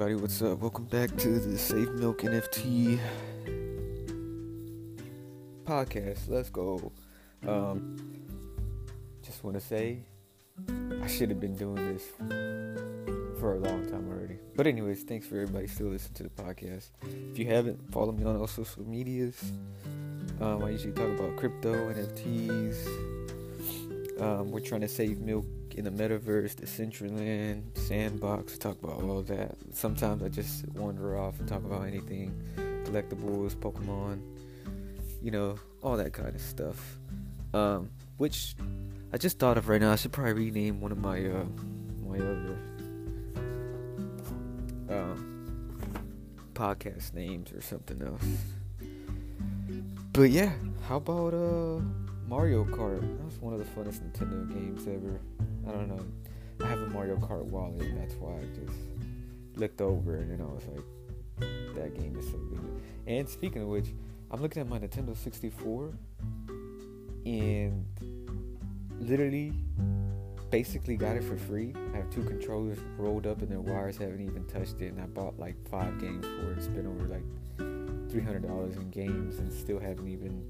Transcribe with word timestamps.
everybody, 0.00 0.22
what's 0.22 0.40
up? 0.42 0.60
Welcome 0.60 0.84
back 0.84 1.16
to 1.16 1.40
the 1.40 1.58
Save 1.58 1.90
Milk 1.94 2.22
NFT 2.22 3.00
podcast. 5.64 6.20
Let's 6.28 6.50
go. 6.50 6.92
Um, 7.44 7.96
just 9.24 9.42
want 9.42 9.58
to 9.58 9.60
say, 9.60 9.98
I 11.02 11.06
should 11.08 11.30
have 11.30 11.40
been 11.40 11.56
doing 11.56 11.74
this 11.74 12.04
for 13.40 13.54
a 13.54 13.58
long 13.58 13.90
time 13.90 14.08
already. 14.08 14.36
But 14.54 14.68
anyways, 14.68 15.02
thanks 15.02 15.26
for 15.26 15.34
everybody 15.34 15.66
still 15.66 15.88
listening 15.88 16.14
to 16.14 16.22
the 16.22 16.30
podcast. 16.44 16.90
If 17.32 17.38
you 17.40 17.46
haven't, 17.46 17.90
follow 17.90 18.12
me 18.12 18.22
on 18.22 18.36
all 18.36 18.46
social 18.46 18.84
medias. 18.84 19.50
Um, 20.40 20.62
I 20.62 20.70
usually 20.70 20.92
talk 20.92 21.08
about 21.08 21.36
crypto, 21.36 21.92
NFTs. 21.92 22.86
Um, 24.20 24.52
we're 24.52 24.60
trying 24.60 24.82
to 24.82 24.88
save 24.88 25.18
milk 25.18 25.44
in 25.78 25.84
the 25.84 25.90
metaverse, 25.90 26.56
the 26.56 26.66
Decentraland, 26.66 27.62
Sandbox, 27.78 28.58
talk 28.58 28.82
about 28.82 29.00
all 29.00 29.22
that. 29.22 29.54
Sometimes 29.72 30.24
I 30.24 30.28
just 30.28 30.66
wander 30.70 31.16
off 31.16 31.38
and 31.38 31.48
talk 31.48 31.64
about 31.64 31.86
anything, 31.86 32.34
collectibles, 32.84 33.54
Pokemon, 33.54 34.20
you 35.22 35.30
know, 35.30 35.56
all 35.80 35.96
that 35.96 36.12
kind 36.12 36.34
of 36.34 36.40
stuff. 36.40 36.98
Um, 37.54 37.90
which 38.16 38.56
I 39.12 39.18
just 39.18 39.38
thought 39.38 39.56
of 39.56 39.68
right 39.68 39.80
now. 39.80 39.92
I 39.92 39.96
should 39.96 40.10
probably 40.10 40.32
rename 40.50 40.80
one 40.80 40.90
of 40.90 40.98
my 40.98 41.24
uh, 41.24 41.44
my 42.04 42.16
other 42.16 42.58
um, 44.90 45.94
podcast 46.54 47.14
names 47.14 47.52
or 47.52 47.60
something 47.60 48.02
else. 48.02 48.24
But 50.12 50.30
yeah, 50.30 50.52
how 50.88 50.96
about 50.96 51.34
uh 51.34 51.80
Mario 52.28 52.62
Kart? 52.62 53.00
That 53.00 53.24
was 53.24 53.38
one 53.40 53.54
of 53.54 53.58
the 53.58 53.64
funnest 53.64 54.00
Nintendo 54.02 54.46
games 54.52 54.86
ever. 54.86 55.18
I 55.66 55.72
don't 55.72 55.88
know. 55.88 56.04
I 56.62 56.68
have 56.68 56.80
a 56.80 56.86
Mario 56.86 57.16
Kart 57.16 57.44
wallet, 57.44 57.80
and 57.80 57.98
that's 57.98 58.14
why 58.14 58.32
I 58.32 58.44
just 58.54 58.78
looked 59.56 59.80
over 59.80 60.16
and 60.16 60.30
then 60.30 60.40
I 60.40 60.44
was 60.44 60.62
like, 60.66 60.84
that 61.74 61.94
game 61.94 62.16
is 62.18 62.26
so 62.26 62.36
good. 62.36 62.60
And 63.06 63.28
speaking 63.28 63.62
of 63.62 63.68
which, 63.68 63.86
I'm 64.30 64.42
looking 64.42 64.60
at 64.60 64.68
my 64.68 64.78
Nintendo 64.78 65.16
64 65.16 65.92
and 67.24 67.86
literally 69.00 69.54
basically 70.50 70.96
got 70.96 71.16
it 71.16 71.24
for 71.24 71.36
free. 71.36 71.74
I 71.94 71.96
have 71.96 72.10
two 72.10 72.24
controllers 72.24 72.78
rolled 72.98 73.26
up 73.26 73.40
and 73.40 73.50
their 73.50 73.60
wires 73.60 73.96
haven't 73.96 74.20
even 74.20 74.44
touched 74.44 74.80
it 74.82 74.92
and 74.92 75.00
I 75.00 75.06
bought 75.06 75.38
like 75.38 75.56
five 75.68 75.98
games 75.98 76.26
for 76.26 76.52
it. 76.52 76.62
Spent 76.62 76.86
over 76.86 77.06
like 77.06 78.10
three 78.10 78.22
hundred 78.22 78.46
dollars 78.46 78.76
in 78.76 78.90
games 78.90 79.38
and 79.38 79.52
still 79.52 79.78
haven't 79.78 80.08
even 80.08 80.44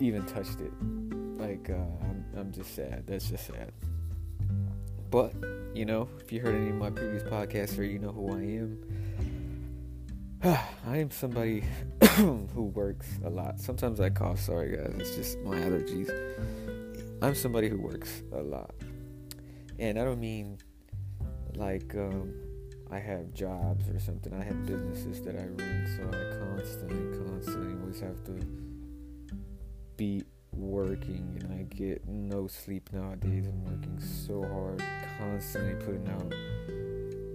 even 0.00 0.24
touched 0.24 0.60
it. 0.60 0.72
Like 1.38 1.70
uh, 1.70 1.74
I'm 1.74 2.24
I'm 2.36 2.52
just 2.52 2.74
sad. 2.74 3.04
That's 3.06 3.28
just 3.28 3.46
sad. 3.46 3.72
But 5.10 5.34
you 5.74 5.84
know, 5.84 6.08
if 6.20 6.32
you 6.32 6.40
heard 6.40 6.54
any 6.54 6.70
of 6.70 6.76
my 6.76 6.90
previous 6.90 7.22
podcasts, 7.22 7.78
or 7.78 7.84
you 7.84 7.98
know 7.98 8.12
who 8.12 8.32
I 8.32 8.40
am. 8.40 8.78
I 10.86 10.96
am 10.96 11.10
somebody 11.10 11.64
who 12.16 12.72
works 12.74 13.06
a 13.24 13.30
lot. 13.30 13.60
Sometimes 13.60 14.00
I 14.00 14.10
cough. 14.10 14.40
Sorry, 14.40 14.76
guys. 14.76 14.94
It's 14.98 15.14
just 15.16 15.38
my 15.40 15.56
allergies. 15.56 16.10
I'm 17.22 17.34
somebody 17.34 17.68
who 17.68 17.78
works 17.78 18.22
a 18.32 18.42
lot, 18.42 18.74
and 19.78 19.98
I 19.98 20.04
don't 20.04 20.20
mean 20.20 20.58
like 21.56 21.94
um, 21.94 22.32
I 22.90 22.98
have 22.98 23.34
jobs 23.34 23.88
or 23.90 24.00
something. 24.00 24.32
I 24.32 24.42
have 24.42 24.64
businesses 24.64 25.20
that 25.22 25.36
I 25.36 25.44
run, 25.44 25.86
so 25.96 26.08
I 26.08 26.38
constantly, 26.38 27.18
constantly 27.18 27.80
always 27.80 28.00
have 28.00 28.24
to 28.24 28.69
be 30.00 30.24
working, 30.52 31.38
and 31.42 31.52
I 31.52 31.62
get 31.74 32.08
no 32.08 32.46
sleep 32.46 32.88
nowadays. 32.90 33.46
I'm 33.46 33.62
working 33.66 34.00
so 34.00 34.40
hard, 34.40 34.82
constantly 35.18 35.74
putting 35.74 36.08
out 36.08 36.32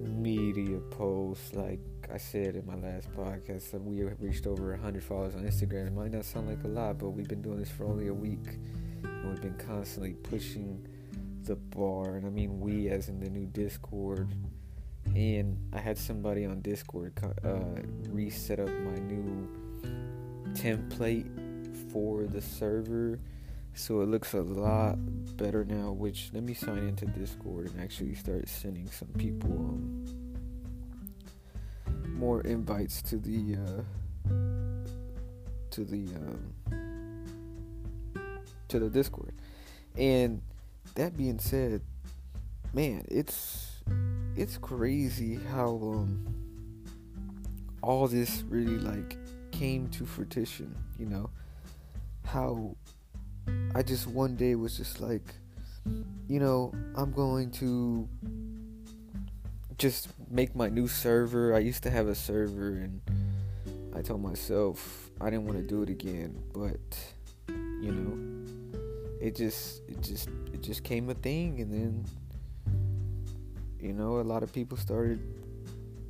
media 0.02 0.80
posts. 0.90 1.54
Like 1.54 1.80
I 2.12 2.18
said 2.18 2.56
in 2.56 2.66
my 2.66 2.74
last 2.74 3.12
podcast, 3.16 3.70
that 3.70 3.84
we 3.84 4.00
have 4.00 4.20
reached 4.20 4.48
over 4.48 4.72
100 4.72 5.04
followers 5.04 5.36
on 5.36 5.44
Instagram. 5.44 5.86
It 5.86 5.94
might 5.94 6.12
not 6.12 6.26
sound 6.26 6.48
like 6.48 6.64
a 6.64 6.68
lot, 6.68 6.98
but 6.98 7.12
we've 7.12 7.28
been 7.28 7.44
doing 7.44 7.60
this 7.60 7.70
for 7.70 7.86
only 7.86 8.08
a 8.08 8.14
week, 8.16 8.58
and 9.04 9.30
we've 9.30 9.42
been 9.44 9.60
constantly 9.60 10.14
pushing 10.14 10.88
the 11.44 11.56
bar. 11.56 12.16
And 12.16 12.26
I 12.26 12.32
mean 12.32 12.60
we, 12.60 12.90
as 12.90 13.10
in 13.10 13.20
the 13.20 13.30
new 13.30 13.46
Discord. 13.46 14.28
And 15.14 15.56
I 15.72 15.78
had 15.78 16.00
somebody 16.00 16.46
on 16.46 16.62
Discord 16.62 17.14
uh, 17.44 17.60
reset 18.10 18.60
up 18.60 18.70
my 18.70 18.98
new 18.98 19.48
template 20.54 21.45
for 21.96 22.26
the 22.26 22.42
server 22.42 23.18
so 23.74 24.02
it 24.02 24.10
looks 24.10 24.34
a 24.34 24.42
lot 24.42 24.98
better 25.38 25.64
now 25.64 25.94
which 25.94 26.30
let 26.34 26.44
me 26.44 26.54
sign 26.54 26.80
into 26.80 27.06
discord 27.06 27.72
and 27.72 27.82
actually 27.82 28.14
start 28.14 28.50
sending 28.50 28.86
some 28.92 29.08
people 29.18 29.50
um, 29.50 30.06
more 32.10 32.42
invites 32.42 33.02
to 33.02 33.16
the 33.16 33.56
uh, 33.56 33.82
to 35.72 35.86
the 35.86 36.06
um, 36.16 36.54
to 38.68 38.80
the 38.80 38.90
discord. 38.90 39.34
And 39.98 40.42
that 40.96 41.16
being 41.16 41.40
said 41.40 41.80
man 42.74 43.06
it's 43.08 43.82
it's 44.36 44.58
crazy 44.58 45.40
how 45.50 45.80
um 45.82 46.28
all 47.82 48.06
this 48.06 48.44
really 48.50 48.80
like 48.80 49.18
came 49.52 49.88
to 49.88 50.06
fruition 50.06 50.76
you 51.00 51.06
know 51.06 51.30
how 52.26 52.76
I 53.74 53.84
just 53.84 54.08
one 54.08 54.36
day 54.36 54.56
was 54.56 54.78
just 54.78 55.00
like, 55.00 55.36
you 56.28 56.40
know, 56.40 56.74
I'm 56.96 57.12
going 57.12 57.52
to 57.52 58.08
just 59.78 60.10
make 60.30 60.56
my 60.56 60.70
new 60.70 60.88
server. 60.88 61.54
I 61.54 61.60
used 61.60 61.84
to 61.84 61.90
have 61.90 62.08
a 62.08 62.16
server 62.16 62.70
and 62.70 63.02
I 63.96 64.02
told 64.02 64.22
myself 64.22 65.12
I 65.22 65.30
didn't 65.30 65.46
want 65.46 65.58
to 65.58 65.64
do 65.64 65.82
it 65.82 65.90
again, 65.90 66.42
but 66.54 66.80
you 67.48 67.92
know, 67.92 68.80
it 69.22 69.36
just 69.36 69.82
it 69.88 70.02
just 70.02 70.30
it 70.54 70.62
just 70.62 70.84
came 70.84 71.10
a 71.10 71.14
thing 71.14 71.62
and 71.62 71.72
then 71.72 72.06
you 73.80 73.94
know, 73.94 74.20
a 74.20 74.24
lot 74.24 74.42
of 74.42 74.52
people 74.52 74.78
started 74.78 75.20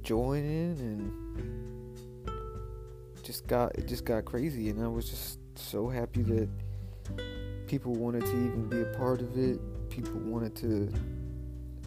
joining 0.02 0.80
and 0.80 1.26
just 3.24 3.48
got 3.48 3.76
it 3.76 3.88
just 3.88 4.06
got 4.06 4.24
crazy 4.24 4.70
and 4.70 4.82
I 4.82 4.88
was 4.88 5.10
just 5.10 5.40
so 5.62 5.88
happy 5.88 6.22
that 6.24 6.50
people 7.68 7.94
wanted 7.94 8.22
to 8.22 8.32
even 8.32 8.68
be 8.70 8.82
a 8.82 8.98
part 8.98 9.22
of 9.22 9.38
it. 9.38 9.60
People 9.90 10.20
wanted 10.20 10.56
to 10.58 10.92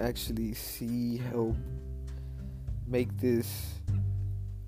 actually 0.00 0.54
see 0.54 1.18
help 1.18 1.56
make 2.86 3.16
this 3.18 3.74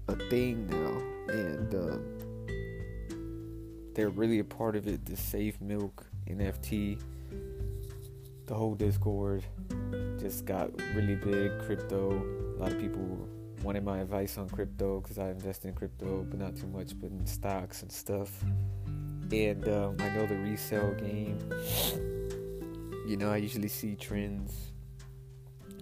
a 0.09 0.17
thing 0.29 0.67
now, 0.67 1.33
and 1.33 1.75
uh, 1.75 1.97
they're 3.95 4.11
really 4.11 4.41
a 4.41 4.45
part 4.45 4.77
of 4.77 4.87
it. 4.87 5.05
The 5.05 5.17
Save 5.17 5.61
Milk 5.61 6.05
NFT, 6.29 7.01
the 8.47 8.55
whole 8.55 8.75
Discord 8.75 9.45
just 10.19 10.45
got 10.45 10.71
really 10.95 11.17
big. 11.17 11.59
Crypto, 11.61 12.13
a 12.57 12.61
lot 12.61 12.73
of 12.73 12.79
people 12.79 13.29
wanted 13.63 13.85
my 13.85 13.99
advice 13.99 14.39
on 14.39 14.49
crypto 14.49 15.01
because 15.01 15.19
I 15.19 15.31
invest 15.31 15.65
in 15.65 15.75
crypto, 15.75 16.27
but 16.29 16.39
not 16.39 16.57
too 16.57 16.67
much, 16.67 16.99
but 17.01 17.11
in 17.11 17.27
stocks 17.27 17.83
and 17.83 17.93
stuff 17.93 18.45
and 19.33 19.69
um, 19.69 19.97
I 20.01 20.09
know 20.11 20.27
the 20.27 20.37
resale 20.37 20.93
game. 20.95 21.39
You 23.07 23.17
know, 23.17 23.31
I 23.31 23.37
usually 23.37 23.69
see 23.69 23.95
trends. 23.95 24.73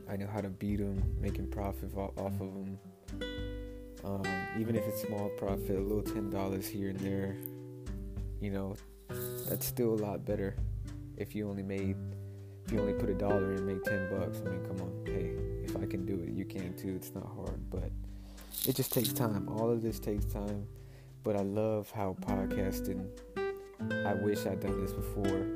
I 0.09 0.16
know 0.16 0.26
how 0.26 0.41
to 0.41 0.48
beat 0.48 0.76
them, 0.76 1.03
making 1.20 1.50
profit 1.50 1.91
off 1.97 2.16
of 2.16 2.38
them. 2.38 2.78
Um, 4.04 4.22
even 4.58 4.76
if 4.76 4.87
it's 4.87 5.03
small 5.03 5.28
profit, 5.31 5.76
a 5.76 5.81
little 5.81 6.03
ten 6.03 6.31
dollars 6.31 6.66
here 6.66 6.91
and 6.91 7.00
there. 7.00 7.37
You 8.41 8.50
know, 8.50 8.76
that's 9.49 9.67
still 9.67 9.94
a 9.94 10.00
lot 10.00 10.25
better. 10.25 10.56
If 11.17 11.34
you 11.34 11.49
only 11.49 11.62
made, 11.62 11.96
if 12.64 12.72
you 12.72 12.81
only 12.81 12.94
put 12.94 13.11
a 13.11 13.14
dollar 13.14 13.52
and 13.52 13.67
make 13.67 13.82
ten 13.82 14.08
bucks, 14.11 14.40
I 14.44 14.50
mean, 14.50 14.64
come 14.64 14.81
on, 14.81 15.02
hey, 15.05 15.32
if 15.64 15.76
I 15.76 15.87
can 15.87 16.06
do 16.06 16.22
it, 16.22 16.31
you 16.31 16.44
can 16.44 16.75
too. 16.75 16.94
It's 16.94 17.14
not 17.14 17.26
hard, 17.26 17.69
but 17.70 17.90
it 18.67 18.76
just 18.76 18.93
takes 18.93 19.12
time. 19.12 19.49
All 19.49 19.70
of 19.70 19.82
this 19.82 19.99
takes 19.99 20.25
time. 20.26 20.67
But 21.25 21.37
I 21.37 21.43
love 21.43 21.90
how 21.90 22.17
podcasting 22.22 23.06
I 23.80 24.14
wish 24.14 24.44
I'd 24.46 24.60
done 24.60 24.80
this 24.80 24.92
before 24.92 25.46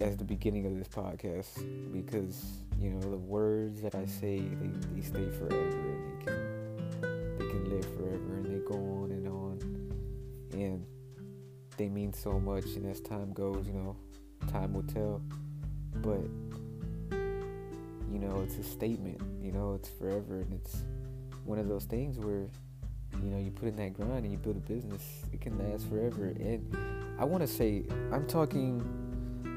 as 0.00 0.16
the 0.16 0.24
beginning 0.24 0.66
of 0.66 0.76
this 0.76 0.88
podcast 0.88 1.92
because 1.92 2.42
you 2.80 2.90
know 2.90 3.00
the 3.10 3.18
words 3.18 3.82
that 3.82 3.94
I 3.94 4.06
say 4.06 4.38
they, 4.38 4.70
they 4.94 5.02
stay 5.02 5.30
forever 5.38 5.54
and 5.54 6.20
they 6.20 6.24
can 6.24 7.38
they 7.38 7.46
can 7.46 7.70
live 7.70 7.84
forever 7.96 8.36
and 8.36 8.46
they 8.46 8.66
go 8.66 8.74
on 8.74 9.10
and 9.10 9.28
on. 9.28 9.58
And 10.52 10.86
they 11.76 11.88
mean 11.88 12.12
so 12.12 12.40
much 12.40 12.64
and 12.64 12.90
as 12.90 13.00
time 13.00 13.32
goes 13.32 13.66
you 13.66 13.74
know 13.74 13.96
time 14.50 14.72
will 14.72 14.82
tell. 14.82 15.20
But 15.96 16.22
you 18.10 18.18
know 18.18 18.40
it's 18.42 18.56
a 18.56 18.64
statement 18.64 19.20
you 19.42 19.52
know 19.52 19.74
it's 19.74 19.90
forever. 19.90 20.40
And 20.40 20.54
it's 20.54 20.84
one 21.44 21.58
of 21.58 21.68
those 21.68 21.84
things 21.84 22.18
where 22.18 22.48
you 23.22 23.30
know, 23.30 23.38
you 23.38 23.50
put 23.50 23.68
in 23.68 23.76
that 23.76 23.94
grind 23.94 24.24
and 24.24 24.32
you 24.32 24.38
build 24.38 24.56
a 24.56 24.60
business, 24.60 25.02
it 25.32 25.40
can 25.40 25.58
last 25.58 25.88
forever. 25.88 26.26
And 26.26 26.76
I 27.18 27.24
want 27.24 27.42
to 27.42 27.46
say, 27.46 27.84
I'm 28.12 28.26
talking 28.26 28.80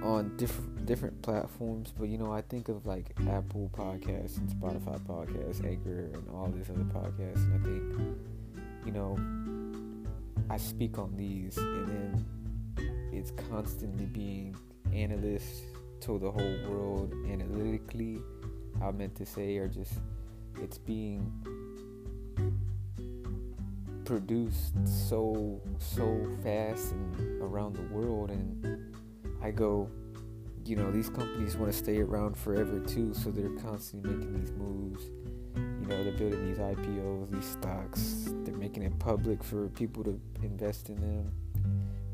on 0.04 0.36
different 0.38 0.86
different 0.86 1.20
platforms, 1.24 1.92
but 1.98 2.08
you 2.08 2.18
know, 2.18 2.32
I 2.32 2.42
think 2.42 2.70
of 2.70 2.86
like 2.86 3.12
Apple 3.28 3.72
Podcasts 3.74 4.38
and 4.38 4.50
Spotify 4.50 5.00
Podcasts, 5.02 5.66
Anchor, 5.66 6.12
and 6.14 6.30
all 6.30 6.52
these 6.56 6.70
other 6.70 6.84
podcasts, 6.84 7.38
and 7.38 7.60
I 7.60 7.64
think, 7.64 8.18
you 8.86 8.92
know, 8.92 9.18
I 10.50 10.58
speak 10.58 11.00
on 11.00 11.16
these, 11.18 11.58
and 11.58 11.88
then 11.88 12.26
it's 13.12 13.32
constantly 13.50 14.06
being 14.06 14.56
analyzed 14.94 15.64
to 16.02 16.20
the 16.20 16.30
whole 16.30 16.58
world 16.70 17.14
analytically. 17.28 18.22
I 18.82 18.92
meant 18.92 19.16
to 19.16 19.26
say, 19.26 19.58
or 19.58 19.68
just 19.68 19.94
it's 20.62 20.78
being 20.78 21.32
produced 24.06 24.74
so 24.86 25.62
so 25.80 26.28
fast 26.44 26.92
and 26.92 27.42
around 27.42 27.76
the 27.76 27.82
world 27.94 28.30
and 28.30 28.94
I 29.42 29.52
go 29.52 29.90
you 30.66 30.76
know 30.76 30.92
these 30.92 31.10
companies 31.10 31.58
want 31.58 31.72
to 31.72 31.78
stay 31.78 32.00
around 32.00 32.38
forever 32.38 32.80
too 32.80 33.14
so 33.14 33.32
they're 33.32 33.50
constantly 33.58 34.14
making 34.14 34.40
these 34.40 34.52
moves. 34.52 35.04
You 35.56 35.88
know 35.88 36.04
they're 36.04 36.14
building 36.14 36.46
these 36.46 36.58
IPOs 36.58 37.32
these 37.32 37.46
stocks 37.46 38.30
they're 38.44 38.56
making 38.56 38.84
it 38.84 38.98
public 39.00 39.44
for 39.44 39.70
people 39.70 40.04
to 40.04 40.20
invest 40.44 40.90
in 40.90 41.02
them. 41.02 41.32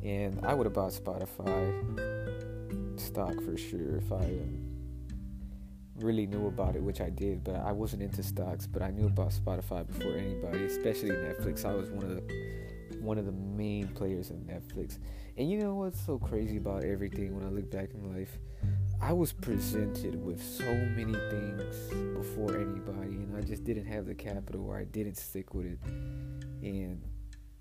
And 0.04 0.46
I 0.46 0.54
would 0.54 0.66
have 0.66 0.74
bought 0.74 0.92
Spotify 0.92 2.20
stock 3.00 3.36
for 3.44 3.58
sure 3.58 3.98
if 3.98 4.12
I 4.12 4.24
um, 4.26 4.71
really 6.02 6.28
knew 6.28 6.48
about 6.48 6.76
it, 6.76 6.84
which 6.84 7.02
I 7.02 7.10
did, 7.10 7.44
but 7.44 7.56
I 7.56 7.72
wasn't 7.72 8.04
into 8.04 8.24
stocks, 8.24 8.68
but 8.68 8.82
I 8.82 8.92
knew 8.92 9.08
about 9.08 9.32
Spotify 9.32 9.86
before 9.86 10.14
anybody, 10.14 10.66
especially 10.66 11.10
Netflix. 11.10 11.66
I 11.66 11.74
was 11.74 11.90
one 11.90 12.04
of 12.04 12.16
the 12.16 12.52
one 13.00 13.18
of 13.18 13.26
the 13.26 13.32
main 13.32 13.88
players 13.88 14.30
of 14.30 14.38
Netflix. 14.38 15.00
And 15.38 15.50
you 15.50 15.58
know 15.58 15.76
what's 15.76 16.00
so 16.00 16.20
crazy 16.20 16.58
about 16.58 16.84
everything 16.84 17.36
when 17.36 17.46
I 17.46 17.50
look 17.50 17.72
back 17.72 17.90
in 17.94 18.16
life? 18.16 18.38
I 19.02 19.14
was 19.14 19.34
presented 19.34 20.24
with 20.24 20.44
so 20.44 20.66
many 20.66 21.14
things 21.14 21.76
before 22.16 22.56
anybody, 22.56 23.16
and 23.16 23.36
I 23.36 23.42
just 23.42 23.64
didn't 23.64 23.86
have 23.86 24.06
the 24.06 24.14
capital 24.14 24.66
or 24.66 24.78
I 24.78 24.84
didn't 24.84 25.16
stick 25.16 25.56
with 25.56 25.66
it. 25.66 25.80
And 26.62 27.02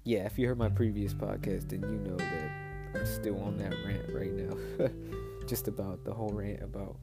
yeah, 0.04 0.26
if 0.26 0.38
you 0.38 0.46
heard 0.46 0.58
my 0.58 0.68
previous 0.68 1.14
podcast, 1.14 1.70
then 1.70 1.80
you 1.82 2.10
know 2.10 2.16
that 2.16 2.50
I'm 2.94 3.06
still 3.06 3.40
on 3.42 3.56
that 3.58 3.74
rant 3.86 4.12
right 4.12 4.32
now. 4.32 4.88
just 5.46 5.68
about 5.68 6.04
the 6.04 6.12
whole 6.12 6.30
rant 6.30 6.62
about 6.62 6.96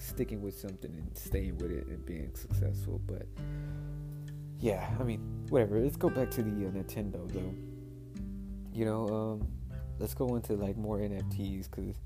sticking 0.00 0.40
with 0.40 0.58
something 0.58 0.92
and 0.94 1.16
staying 1.16 1.58
with 1.58 1.70
it 1.70 1.86
and 1.86 2.04
being 2.04 2.34
successful. 2.34 3.00
But 3.06 3.26
yeah, 4.60 4.88
I 4.98 5.02
mean, 5.02 5.20
whatever. 5.48 5.80
Let's 5.80 5.96
go 5.96 6.10
back 6.10 6.30
to 6.32 6.42
the 6.42 6.66
uh, 6.66 6.70
Nintendo 6.70 7.30
though. 7.32 7.54
You 8.72 8.84
know, 8.84 9.08
um, 9.08 9.48
let's 9.98 10.14
go 10.14 10.36
into 10.36 10.54
like 10.54 10.76
more 10.76 10.98
NFTs 10.98 11.70
because 11.70 11.96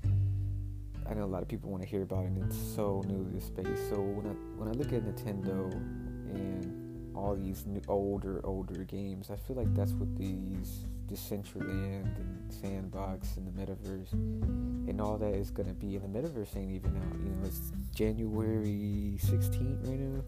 I 1.09 1.13
know 1.13 1.23
a 1.23 1.25
lot 1.25 1.41
of 1.41 1.47
people 1.47 1.69
want 1.69 1.83
to 1.83 1.89
hear 1.89 2.03
about 2.03 2.25
it. 2.25 2.27
and 2.27 2.43
It's 2.45 2.57
so 2.75 3.03
new 3.07 3.23
to 3.25 3.29
this 3.29 3.45
space. 3.45 3.89
So 3.89 3.99
when 3.99 4.27
I 4.27 4.33
when 4.57 4.69
I 4.69 4.71
look 4.71 4.93
at 4.93 5.03
Nintendo 5.03 5.71
and 5.71 7.15
all 7.15 7.35
these 7.35 7.65
new, 7.65 7.81
older 7.87 8.41
older 8.43 8.83
games, 8.83 9.29
I 9.29 9.35
feel 9.35 9.55
like 9.55 9.73
that's 9.75 9.93
what 9.93 10.15
these 10.17 10.85
Decentraland 11.07 12.17
and 12.17 12.53
Sandbox 12.53 13.37
and 13.37 13.47
the 13.47 13.51
Metaverse 13.51 14.13
and 14.13 15.01
all 15.01 15.17
that 15.17 15.33
is 15.33 15.51
gonna 15.51 15.73
be. 15.73 15.95
And 15.95 16.13
the 16.13 16.19
Metaverse 16.19 16.55
ain't 16.55 16.71
even 16.71 16.97
out. 16.97 17.19
You 17.23 17.29
know, 17.31 17.45
it's 17.45 17.71
January 17.93 19.17
16th 19.21 19.87
right 19.87 19.99
now, 19.99 20.23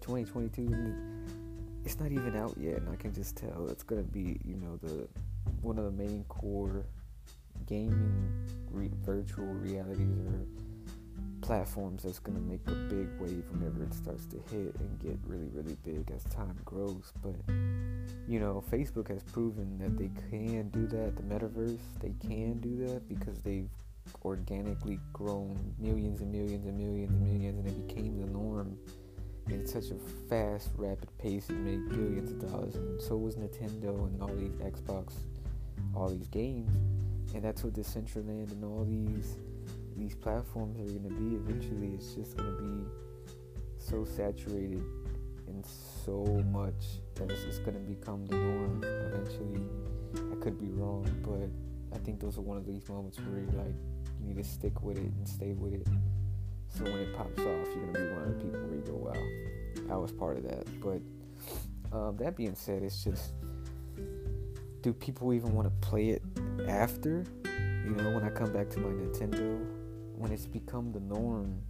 2022. 0.00 0.94
It's 1.84 2.00
not 2.00 2.10
even 2.10 2.36
out 2.36 2.54
yet, 2.58 2.78
and 2.78 2.88
I 2.88 2.96
can 2.96 3.12
just 3.12 3.36
tell 3.36 3.68
it's 3.68 3.82
gonna 3.82 4.02
be, 4.02 4.40
you 4.44 4.56
know, 4.56 4.76
the 4.82 5.08
one 5.62 5.78
of 5.78 5.84
the 5.84 5.92
main 5.92 6.24
core 6.28 6.84
gaming 7.66 8.46
re- 8.70 8.90
virtual 9.04 9.46
realities 9.46 10.18
or 10.26 10.46
platforms 11.46 12.02
that's 12.02 12.18
going 12.18 12.36
to 12.36 12.42
make 12.42 12.60
a 12.66 12.74
big 12.92 13.08
wave 13.20 13.44
whenever 13.52 13.84
it 13.84 13.94
starts 13.94 14.26
to 14.26 14.36
hit 14.50 14.74
and 14.80 14.98
get 15.00 15.16
really, 15.26 15.48
really 15.52 15.76
big 15.84 16.10
as 16.10 16.24
time 16.24 16.58
grows. 16.64 17.12
But, 17.22 17.36
you 18.26 18.40
know, 18.40 18.64
Facebook 18.68 19.08
has 19.08 19.22
proven 19.22 19.78
that 19.78 19.96
they 19.96 20.10
can 20.28 20.70
do 20.70 20.88
that. 20.88 21.14
The 21.14 21.22
metaverse, 21.22 21.78
they 22.00 22.14
can 22.26 22.58
do 22.58 22.88
that 22.88 23.08
because 23.08 23.38
they've 23.42 23.70
organically 24.24 24.98
grown 25.12 25.56
millions 25.78 26.20
and 26.20 26.32
millions 26.32 26.66
and 26.66 26.76
millions 26.76 27.10
and 27.10 27.22
millions 27.22 27.58
and 27.58 27.68
it 27.68 27.86
became 27.88 28.20
the 28.20 28.26
norm 28.26 28.76
in 29.48 29.66
such 29.66 29.90
a 29.90 30.28
fast, 30.28 30.70
rapid 30.76 31.08
pace 31.18 31.48
and 31.48 31.64
made 31.64 31.88
billions 31.88 32.32
of 32.32 32.50
dollars. 32.50 32.74
And 32.74 33.00
so 33.00 33.16
was 33.16 33.36
Nintendo 33.36 34.06
and 34.08 34.20
all 34.20 34.34
these 34.34 34.54
Xbox, 34.54 35.12
all 35.94 36.08
these 36.08 36.26
games. 36.28 36.74
And 37.34 37.44
that's 37.44 37.62
what 37.62 37.74
Decentraland 37.74 38.50
and 38.50 38.64
all 38.64 38.84
these 38.84 39.36
these 39.96 40.14
platforms 40.14 40.78
are 40.78 40.84
going 40.84 41.08
to 41.08 41.14
be 41.14 41.36
eventually 41.36 41.94
it's 41.94 42.14
just 42.14 42.36
going 42.36 42.54
to 42.54 42.62
be 42.62 42.84
so 43.78 44.04
saturated 44.04 44.82
and 45.46 45.64
so 46.04 46.24
much 46.50 47.00
that 47.14 47.30
it's 47.30 47.44
just 47.44 47.64
going 47.64 47.74
to 47.74 47.80
become 47.80 48.26
the 48.26 48.36
norm. 48.36 48.82
Eventually 48.84 49.62
i 50.32 50.34
could 50.42 50.58
be 50.58 50.68
wrong 50.70 51.04
but 51.22 51.96
i 51.96 52.02
think 52.02 52.20
those 52.20 52.38
are 52.38 52.42
one 52.42 52.56
of 52.56 52.66
these 52.66 52.88
moments 52.88 53.18
where 53.20 53.40
you 53.40 53.50
like 53.58 53.74
you 54.20 54.28
need 54.28 54.36
to 54.36 54.44
stick 54.44 54.82
with 54.82 54.96
it 54.96 55.04
and 55.04 55.28
stay 55.28 55.52
with 55.52 55.74
it. 55.74 55.86
So 56.68 56.84
when 56.84 56.98
it 56.98 57.16
pops 57.16 57.38
off 57.40 57.46
you're 57.46 57.92
going 57.92 57.94
to 57.94 58.00
be 58.00 58.12
one 58.12 58.22
of 58.22 58.38
the 58.38 58.44
people 58.44 58.60
where 58.60 58.74
you 58.74 58.82
go 58.82 58.94
wow 58.94 59.94
i 59.94 59.96
was 59.96 60.12
part 60.12 60.36
of 60.36 60.44
that. 60.44 60.66
But 60.80 61.00
um, 61.96 62.16
that 62.18 62.36
being 62.36 62.54
said 62.54 62.82
it's 62.82 63.02
just 63.02 63.32
do 64.82 64.92
people 64.92 65.32
even 65.32 65.52
want 65.52 65.66
to 65.68 65.88
play 65.88 66.10
it 66.10 66.22
after? 66.68 67.24
You 67.44 67.92
know 67.92 68.10
when 68.10 68.24
i 68.24 68.30
come 68.30 68.52
back 68.52 68.68
to 68.70 68.80
my 68.80 68.88
nintendo 68.88 69.64
when 70.18 70.32
it's 70.32 70.46
become 70.46 70.92
the 70.92 71.00
norm, 71.00 71.60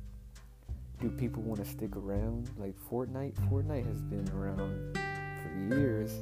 do 1.00 1.10
people 1.10 1.42
want 1.42 1.62
to 1.62 1.70
stick 1.70 1.96
around? 1.96 2.50
Like 2.56 2.74
Fortnite, 2.90 3.34
Fortnite 3.50 3.86
has 3.86 4.00
been 4.00 4.28
around 4.34 4.96
for 5.42 5.74
years, 5.74 6.12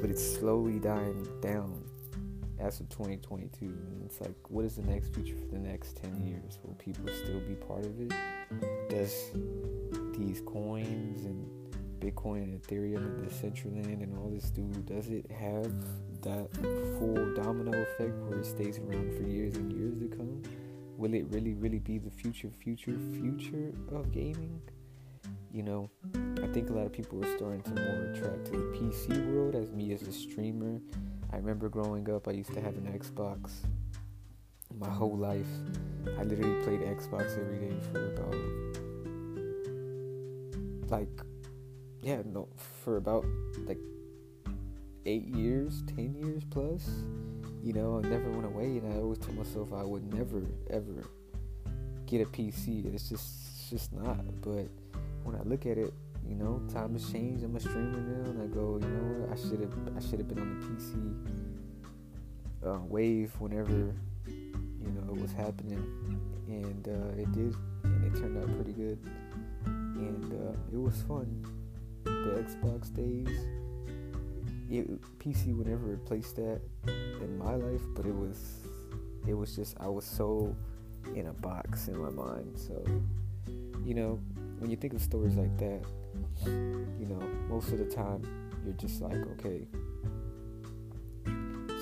but 0.00 0.10
it's 0.10 0.36
slowly 0.36 0.78
dying 0.78 1.26
down 1.40 1.82
as 2.58 2.80
of 2.80 2.88
2022. 2.90 3.64
And 3.64 4.02
it's 4.04 4.20
like, 4.20 4.36
what 4.48 4.64
is 4.64 4.76
the 4.76 4.82
next 4.82 5.14
future 5.14 5.36
for 5.36 5.46
the 5.46 5.58
next 5.58 5.96
10 5.96 6.22
years? 6.26 6.58
Will 6.62 6.74
people 6.74 7.06
still 7.24 7.40
be 7.40 7.54
part 7.54 7.84
of 7.84 8.00
it? 8.00 8.12
Does 8.88 9.30
these 10.18 10.42
coins 10.42 11.24
and 11.24 11.48
Bitcoin 12.00 12.42
and 12.42 12.62
Ethereum 12.62 12.96
and 12.96 13.26
Decentraland 13.26 14.02
and 14.02 14.16
all 14.18 14.28
this 14.28 14.50
do, 14.50 14.62
does 14.84 15.08
it 15.08 15.30
have 15.30 15.72
that 16.22 16.48
full 16.98 17.34
domino 17.34 17.72
effect 17.82 18.14
where 18.26 18.40
it 18.40 18.46
stays 18.46 18.78
around 18.78 19.16
for 19.16 19.22
years 19.22 19.56
and 19.56 19.72
years 19.72 19.98
to 20.00 20.08
come? 20.08 20.42
Will 20.96 21.14
it 21.14 21.26
really, 21.30 21.54
really 21.54 21.78
be 21.78 21.98
the 21.98 22.10
future, 22.10 22.50
future, 22.50 22.96
future 23.12 23.72
of 23.92 24.12
gaming? 24.12 24.60
You 25.52 25.62
know, 25.62 25.90
I 26.42 26.46
think 26.48 26.70
a 26.70 26.72
lot 26.72 26.86
of 26.86 26.92
people 26.92 27.24
are 27.24 27.36
starting 27.36 27.62
to 27.62 27.70
more 27.70 28.12
attract 28.12 28.46
to 28.46 28.52
the 28.52 28.78
PC 28.78 29.32
world 29.32 29.54
as 29.54 29.70
me 29.70 29.92
as 29.92 30.02
a 30.02 30.12
streamer. 30.12 30.80
I 31.32 31.36
remember 31.36 31.68
growing 31.68 32.10
up, 32.10 32.28
I 32.28 32.32
used 32.32 32.52
to 32.54 32.60
have 32.60 32.76
an 32.76 32.86
Xbox 32.86 33.50
my 34.78 34.88
whole 34.90 35.16
life. 35.16 35.46
I 36.18 36.24
literally 36.24 36.62
played 36.64 36.80
Xbox 36.80 37.38
every 37.38 37.68
day 37.68 37.76
for 37.92 38.12
about, 38.12 38.34
like, 40.90 41.22
yeah, 42.02 42.22
no, 42.26 42.48
for 42.82 42.96
about 42.96 43.24
like 43.66 43.78
eight 45.06 45.26
years, 45.28 45.82
ten 45.86 46.14
years 46.14 46.42
plus 46.50 46.88
you 47.64 47.72
know, 47.72 48.00
I 48.04 48.06
never 48.06 48.30
went 48.30 48.44
away, 48.44 48.76
and 48.76 48.92
I 48.92 48.98
always 48.98 49.18
told 49.18 49.38
myself 49.38 49.72
I 49.72 49.82
would 49.82 50.12
never 50.12 50.42
ever 50.68 51.08
get 52.04 52.20
a 52.20 52.26
PC. 52.26 52.94
It's 52.94 53.08
just 53.08 53.24
it's 53.54 53.70
just 53.70 53.90
not. 53.94 54.20
But 54.42 54.68
when 55.22 55.34
I 55.34 55.42
look 55.44 55.64
at 55.64 55.78
it, 55.78 55.94
you 56.28 56.34
know, 56.34 56.60
time 56.70 56.92
has 56.92 57.10
changed. 57.10 57.42
I'm 57.42 57.56
a 57.56 57.60
streamer 57.60 58.00
now, 58.00 58.30
and 58.30 58.42
I 58.42 58.46
go, 58.54 58.78
you 58.82 58.86
know 58.86 59.20
what? 59.20 59.32
I 59.32 59.36
should 59.40 59.60
have 59.60 59.72
I 59.96 60.00
should 60.00 60.18
have 60.18 60.28
been 60.28 60.40
on 60.40 60.60
the 60.60 60.66
PC 60.66 61.16
uh, 62.70 62.80
wave 62.84 63.32
whenever 63.38 63.94
you 64.26 64.90
know 64.90 65.14
it 65.14 65.20
was 65.22 65.32
happening, 65.32 65.82
and 66.48 66.86
uh, 66.86 67.22
it 67.22 67.32
did, 67.32 67.56
and 67.84 68.04
it 68.04 68.14
turned 68.20 68.36
out 68.36 68.54
pretty 68.56 68.72
good, 68.72 68.98
and 69.64 70.34
uh, 70.34 70.52
it 70.70 70.78
was 70.78 71.00
fun. 71.08 71.42
The 72.04 72.44
Xbox 72.44 72.92
days 72.94 73.46
it, 74.70 75.18
PC 75.18 75.56
would 75.56 75.66
never 75.66 75.84
replace 75.92 76.32
that 76.32 76.60
in 76.86 77.38
my 77.38 77.54
life, 77.54 77.82
but 77.94 78.06
it 78.06 78.14
was 78.14 78.66
it 79.26 79.34
was 79.34 79.56
just 79.56 79.76
I 79.80 79.88
was 79.88 80.04
so 80.04 80.54
in 81.14 81.26
a 81.26 81.32
box 81.32 81.88
in 81.88 81.98
my 81.98 82.10
mind. 82.10 82.58
So, 82.58 82.84
you 83.84 83.94
know, 83.94 84.20
when 84.58 84.70
you 84.70 84.76
think 84.76 84.94
of 84.94 85.02
stories 85.02 85.36
like 85.36 85.56
that, 85.58 85.82
you 86.46 87.06
know, 87.06 87.20
most 87.48 87.72
of 87.72 87.78
the 87.78 87.84
time 87.84 88.22
you're 88.64 88.74
just 88.74 89.00
like, 89.00 89.16
okay, 89.38 89.66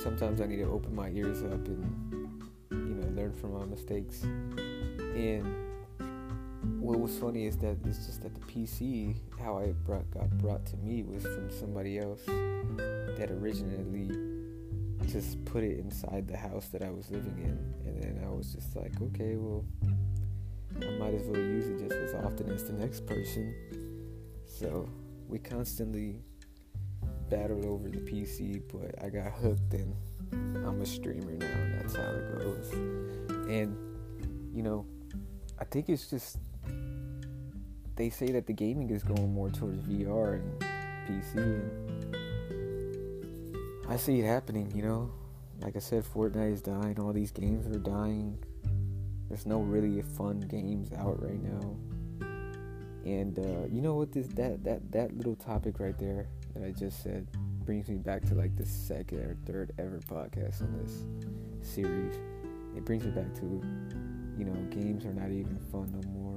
sometimes 0.02 0.40
I 0.40 0.46
need 0.46 0.56
to 0.56 0.70
open 0.70 0.94
my 0.94 1.08
ears 1.10 1.42
up 1.44 1.66
and 1.66 2.42
you 2.70 2.76
know, 2.76 3.08
learn 3.20 3.32
from 3.32 3.54
my 3.54 3.64
mistakes. 3.64 4.22
And 4.22 5.71
what 6.78 6.98
was 7.00 7.18
funny 7.18 7.46
is 7.46 7.56
that 7.58 7.76
it's 7.84 8.06
just 8.06 8.22
that 8.22 8.34
the 8.34 8.40
PC, 8.40 9.16
how 9.40 9.58
I 9.58 9.72
brought, 9.84 10.08
got 10.10 10.30
brought 10.38 10.64
to 10.66 10.76
me 10.76 11.02
was 11.02 11.22
from 11.22 11.50
somebody 11.50 11.98
else 11.98 12.24
that 12.26 13.28
originally 13.30 14.10
just 15.08 15.44
put 15.44 15.64
it 15.64 15.78
inside 15.78 16.28
the 16.28 16.36
house 16.36 16.68
that 16.68 16.82
I 16.82 16.90
was 16.90 17.10
living 17.10 17.36
in, 17.38 17.88
and 17.88 18.02
then 18.02 18.24
I 18.24 18.30
was 18.30 18.52
just 18.52 18.76
like, 18.76 18.92
okay, 19.02 19.36
well, 19.36 19.64
I 20.80 20.90
might 20.98 21.14
as 21.14 21.26
well 21.26 21.40
use 21.40 21.66
it 21.66 21.88
just 21.88 22.00
as 22.00 22.14
often 22.24 22.50
as 22.50 22.64
the 22.64 22.72
next 22.72 23.06
person. 23.06 23.54
So 24.46 24.88
we 25.28 25.38
constantly 25.38 26.20
battled 27.28 27.64
over 27.64 27.88
the 27.88 27.98
PC, 27.98 28.62
but 28.72 29.02
I 29.04 29.08
got 29.08 29.32
hooked 29.32 29.74
and 29.74 29.94
I'm 30.64 30.80
a 30.80 30.86
streamer 30.86 31.32
now, 31.32 31.46
and 31.46 31.80
that's 31.80 31.96
how 31.96 32.02
it 32.02 32.38
goes. 32.38 32.72
And 33.48 33.76
you 34.54 34.62
know, 34.62 34.86
I 35.58 35.64
think 35.64 35.88
it's 35.88 36.08
just 36.08 36.38
they 37.96 38.10
say 38.10 38.26
that 38.32 38.46
the 38.46 38.52
gaming 38.52 38.90
is 38.90 39.02
going 39.02 39.32
more 39.32 39.50
towards 39.50 39.78
VR 39.86 40.34
and 40.34 40.60
PC, 41.06 41.36
and 41.36 42.16
I 43.88 43.96
see 43.96 44.20
it 44.20 44.26
happening. 44.26 44.72
You 44.74 44.82
know, 44.82 45.10
like 45.60 45.76
I 45.76 45.80
said, 45.80 46.04
Fortnite 46.04 46.52
is 46.52 46.62
dying. 46.62 46.98
All 46.98 47.12
these 47.12 47.30
games 47.30 47.66
are 47.66 47.78
dying. 47.78 48.38
There's 49.28 49.46
no 49.46 49.60
really 49.60 50.02
fun 50.02 50.40
games 50.40 50.92
out 50.92 51.22
right 51.22 51.42
now. 51.42 51.76
And 53.04 53.38
uh, 53.38 53.66
you 53.70 53.80
know 53.80 53.94
what? 53.94 54.12
This 54.12 54.28
that 54.28 54.62
that 54.64 54.92
that 54.92 55.16
little 55.16 55.34
topic 55.34 55.80
right 55.80 55.98
there 55.98 56.28
that 56.54 56.64
I 56.64 56.70
just 56.70 57.02
said 57.02 57.26
brings 57.64 57.88
me 57.88 57.96
back 57.96 58.22
to 58.22 58.34
like 58.34 58.56
the 58.56 58.66
second 58.66 59.18
or 59.18 59.36
third 59.46 59.72
ever 59.78 60.00
podcast 60.00 60.62
on 60.62 60.78
this 60.82 61.04
series. 61.66 62.16
It 62.76 62.84
brings 62.84 63.04
me 63.04 63.10
back 63.10 63.32
to, 63.34 63.62
you 64.38 64.44
know, 64.44 64.54
games 64.70 65.04
are 65.04 65.12
not 65.12 65.30
even 65.30 65.58
fun 65.70 65.92
no 65.92 66.08
more, 66.10 66.31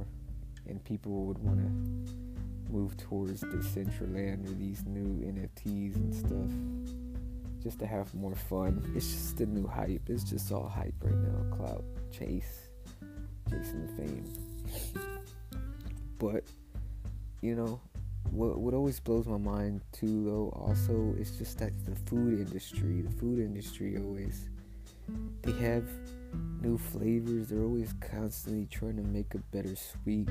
and 0.67 0.84
people 0.84 1.25
would 1.25 1.38
want 1.39 1.60
to 1.60 2.72
move 2.72 2.98
towards 2.98 3.41
Decentraland 3.43 4.50
or 4.50 4.53
these 4.53 4.84
new 4.86 5.24
NFTs 5.25 5.95
and 5.95 6.13
stuff 6.13 7.62
just 7.63 7.79
to 7.79 7.88
have 7.88 8.13
more 8.13 8.36
fun. 8.36 8.91
It's 8.95 9.12
just 9.12 9.38
the 9.38 9.45
new 9.45 9.67
hype. 9.67 10.01
It's 10.07 10.24
just 10.24 10.51
all 10.51 10.67
hype 10.67 10.93
right 11.01 11.15
now. 11.15 11.55
Clout 11.55 11.84
chase, 12.12 12.69
chasing 13.50 13.88
the 13.88 14.03
fame. 14.03 14.25
But 16.17 16.45
you 17.41 17.55
know, 17.55 17.81
what 18.31 18.60
what 18.60 18.74
always 18.74 19.00
blows 19.00 19.27
my 19.27 19.38
mind 19.38 19.81
too 19.91 20.24
though 20.24 20.50
also 20.55 21.13
is 21.19 21.31
just 21.38 21.60
that 21.60 21.74
the 21.86 21.95
food 21.95 22.39
industry 22.39 23.01
the 23.01 23.12
food 23.12 23.39
industry 23.39 23.98
always 23.98 24.50
they 25.41 25.51
have 25.53 25.86
new 26.62 26.77
flavors. 26.77 27.48
They're 27.48 27.63
always 27.63 27.94
constantly 28.01 28.68
trying 28.72 28.98
to 28.98 29.04
make 29.04 29.34
a 29.36 29.39
better 29.56 29.75
sweet. 29.75 30.30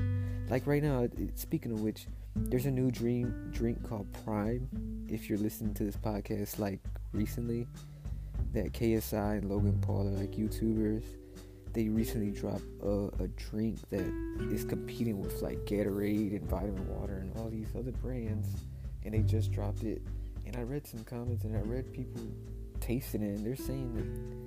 Like 0.49 0.67
right 0.67 0.83
now 0.83 1.07
speaking 1.35 1.71
of 1.71 1.81
which 1.81 2.07
there's 2.35 2.65
a 2.65 2.71
new 2.71 2.91
dream 2.91 3.49
drink 3.51 3.87
called 3.87 4.07
prime. 4.25 4.69
If 5.07 5.29
you're 5.29 5.39
listening 5.39 5.73
to 5.75 5.83
this 5.83 5.95
podcast 5.95 6.59
like 6.59 6.79
recently 7.13 7.67
that 8.53 8.71
ksi 8.73 9.37
and 9.37 9.49
logan 9.49 9.79
paul 9.81 10.07
are 10.07 10.19
like 10.19 10.31
youtubers. 10.31 11.03
They 11.73 11.89
recently 11.89 12.31
dropped 12.31 12.63
a, 12.83 13.09
a, 13.19 13.27
drink 13.35 13.77
that 13.89 14.05
is 14.49 14.63
competing 14.63 15.19
with 15.19 15.41
like 15.41 15.57
Gatorade 15.65 16.31
and 16.31 16.49
Vitamin 16.49 16.87
Water 16.87 17.17
and 17.17 17.37
all 17.37 17.49
these 17.49 17.67
other 17.77 17.91
brands, 17.91 18.47
and 19.03 19.13
they 19.13 19.19
just 19.19 19.51
dropped 19.51 19.83
it. 19.83 20.01
And 20.45 20.55
I 20.55 20.61
read 20.61 20.87
some 20.87 21.03
comments 21.03 21.43
and 21.43 21.53
I 21.53 21.59
read 21.59 21.91
people 21.91 22.21
tasting 22.79 23.23
it, 23.23 23.35
and 23.35 23.45
they're 23.45 23.57
saying 23.57 23.93
that 23.93 24.44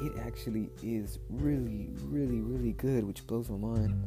it 0.00 0.12
actually 0.18 0.70
is 0.82 1.18
really, 1.28 1.88
really, 2.04 2.40
really 2.40 2.72
good, 2.72 3.04
which 3.04 3.26
blows 3.26 3.48
my 3.50 3.56
mind 3.56 4.02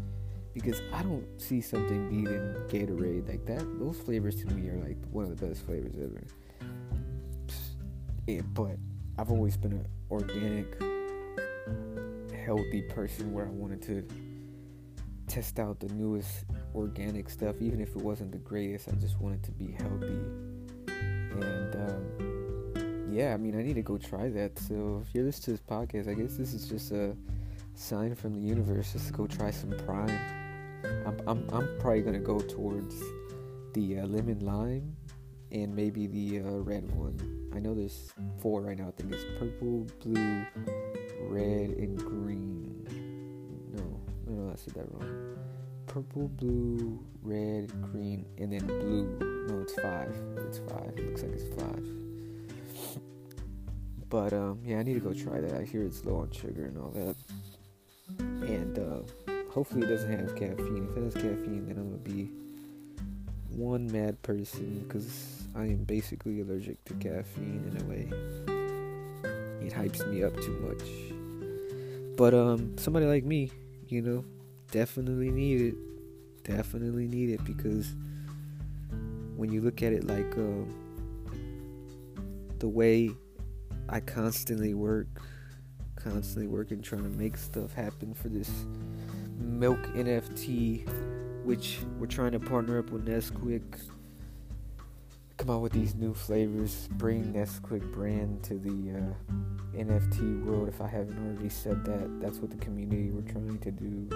because 0.53 0.81
I 0.93 1.03
don't 1.03 1.25
see 1.37 1.61
something 1.61 2.09
beating 2.09 2.55
Gatorade 2.67 3.27
like 3.27 3.45
that. 3.45 3.79
Those 3.79 3.97
flavors 3.97 4.35
to 4.43 4.47
me 4.53 4.69
are 4.69 4.77
like 4.77 4.97
one 5.11 5.25
of 5.25 5.37
the 5.37 5.45
best 5.45 5.65
flavors 5.65 5.93
ever. 5.95 6.23
Yeah, 8.27 8.41
but 8.53 8.77
I've 9.17 9.31
always 9.31 9.57
been 9.57 9.73
an 9.73 9.87
organic 10.11 10.81
healthy 12.45 12.81
person 12.81 13.33
where 13.33 13.45
I 13.45 13.49
wanted 13.49 13.81
to 13.83 14.07
test 15.27 15.59
out 15.59 15.79
the 15.79 15.87
newest 15.89 16.45
organic 16.73 17.29
stuff, 17.29 17.55
even 17.59 17.79
if 17.79 17.89
it 17.89 17.97
wasn't 18.01 18.31
the 18.31 18.39
greatest. 18.39 18.89
I 18.89 18.93
just 18.93 19.19
wanted 19.19 19.43
to 19.43 19.51
be 19.51 19.71
healthy. 19.71 20.19
And 20.87 21.75
um, 21.75 22.28
yeah, 23.11 23.33
I 23.33 23.37
mean, 23.37 23.57
I 23.57 23.63
need 23.63 23.75
to 23.75 23.81
go 23.81 23.97
try 23.97 24.29
that. 24.29 24.57
So 24.59 25.01
if 25.05 25.13
you're 25.13 25.25
listening 25.25 25.57
to 25.57 25.63
this 25.63 25.69
podcast, 25.69 26.09
I 26.09 26.13
guess 26.13 26.37
this 26.37 26.53
is 26.53 26.67
just 26.67 26.91
a 26.91 27.15
sign 27.73 28.15
from 28.15 28.33
the 28.33 28.41
universe 28.41 28.93
just 28.93 29.07
to 29.07 29.13
go 29.13 29.27
try 29.27 29.51
some 29.51 29.71
Prime. 29.85 30.19
I'm, 31.05 31.19
I'm, 31.27 31.49
I'm 31.51 31.77
probably 31.79 32.01
gonna 32.01 32.19
go 32.19 32.39
towards 32.39 32.95
the 33.73 33.99
uh, 33.99 34.05
lemon 34.07 34.39
lime 34.39 34.95
and 35.51 35.75
maybe 35.75 36.07
the 36.07 36.39
uh, 36.39 36.51
red 36.59 36.89
one. 36.95 37.49
I 37.53 37.59
know 37.59 37.73
there's 37.73 38.13
four 38.41 38.61
right 38.61 38.77
now. 38.77 38.89
I 38.89 38.91
think 38.91 39.13
it's 39.13 39.23
purple, 39.39 39.87
blue, 40.03 40.45
red, 41.21 41.69
and 41.71 41.97
green. 41.97 42.85
No, 43.73 43.99
no, 44.27 44.43
no, 44.43 44.51
I 44.51 44.55
said 44.55 44.75
that 44.75 44.91
wrong. 44.93 45.37
Purple, 45.87 46.27
blue, 46.27 47.03
red, 47.23 47.71
green, 47.91 48.25
and 48.37 48.53
then 48.53 48.65
blue. 48.67 49.47
No, 49.47 49.61
it's 49.61 49.73
five. 49.75 50.15
It's 50.47 50.59
five. 50.59 50.93
It 50.95 51.07
looks 51.07 51.23
like 51.23 51.31
it's 51.31 51.61
five. 51.61 52.08
But 54.09 54.33
um, 54.33 54.59
yeah, 54.63 54.79
I 54.79 54.83
need 54.83 54.95
to 54.95 54.99
go 54.99 55.13
try 55.13 55.39
that. 55.39 55.53
I 55.53 55.63
hear 55.63 55.83
it's 55.83 56.03
low 56.03 56.17
on 56.17 56.31
sugar 56.31 56.65
and 56.65 56.77
all 56.77 56.89
that. 56.91 57.15
And 58.17 58.79
uh, 58.79 59.31
hopefully 59.51 59.85
it 59.85 59.89
doesn't 59.89 60.11
have 60.11 60.35
caffeine. 60.35 60.87
If 60.91 60.97
it 60.97 61.03
has 61.03 61.13
caffeine, 61.13 61.67
then 61.67 61.77
I'm 61.77 61.91
gonna 61.91 61.97
be 61.97 62.31
one 63.49 63.91
mad 63.91 64.21
person 64.23 64.83
because 64.87 65.43
I 65.55 65.63
am 65.63 65.83
basically 65.83 66.41
allergic 66.41 66.83
to 66.85 66.93
caffeine 66.95 67.63
in 67.69 67.81
a 67.81 67.85
way. 67.85 68.09
It 69.65 69.73
hypes 69.73 70.07
me 70.09 70.23
up 70.23 70.35
too 70.37 70.57
much. 70.67 72.17
But 72.17 72.33
um, 72.33 72.77
somebody 72.77 73.05
like 73.05 73.25
me, 73.25 73.51
you 73.87 74.01
know, 74.01 74.25
definitely 74.71 75.29
need 75.29 75.61
it. 75.61 75.75
Definitely 76.43 77.07
need 77.07 77.29
it 77.29 77.43
because 77.45 77.93
when 79.35 79.51
you 79.51 79.61
look 79.61 79.83
at 79.83 79.93
it 79.93 80.07
like 80.07 80.37
uh, 80.37 80.65
the 82.59 82.67
way 82.67 83.11
I 83.87 83.99
constantly 83.99 84.73
work, 84.73 85.07
constantly 85.95 86.47
working 86.47 86.81
trying 86.81 87.03
to 87.03 87.09
make 87.09 87.37
stuff 87.37 87.73
happen 87.73 88.13
for 88.13 88.29
this 88.29 88.49
milk 89.37 89.79
NFT, 89.95 90.87
which 91.43 91.79
we're 91.97 92.07
trying 92.07 92.33
to 92.33 92.39
partner 92.39 92.79
up 92.79 92.91
with 92.91 93.05
Nesquik 93.05 93.63
come 95.39 95.49
out 95.51 95.61
with 95.61 95.71
these 95.71 95.95
new 95.95 96.13
flavors, 96.13 96.89
bring 96.97 97.31
Nesquik 97.33 97.93
brand 97.93 98.43
to 98.43 98.55
the 98.55 98.91
uh, 98.91 99.33
NFT 99.73 100.43
world. 100.43 100.67
If 100.67 100.81
I 100.81 100.87
haven't 100.87 101.17
already 101.17 101.47
said 101.47 101.85
that, 101.85 102.19
that's 102.19 102.39
what 102.39 102.51
the 102.51 102.57
community 102.57 103.09
we're 103.09 103.21
trying 103.21 103.57
to 103.59 103.71
do. 103.71 104.09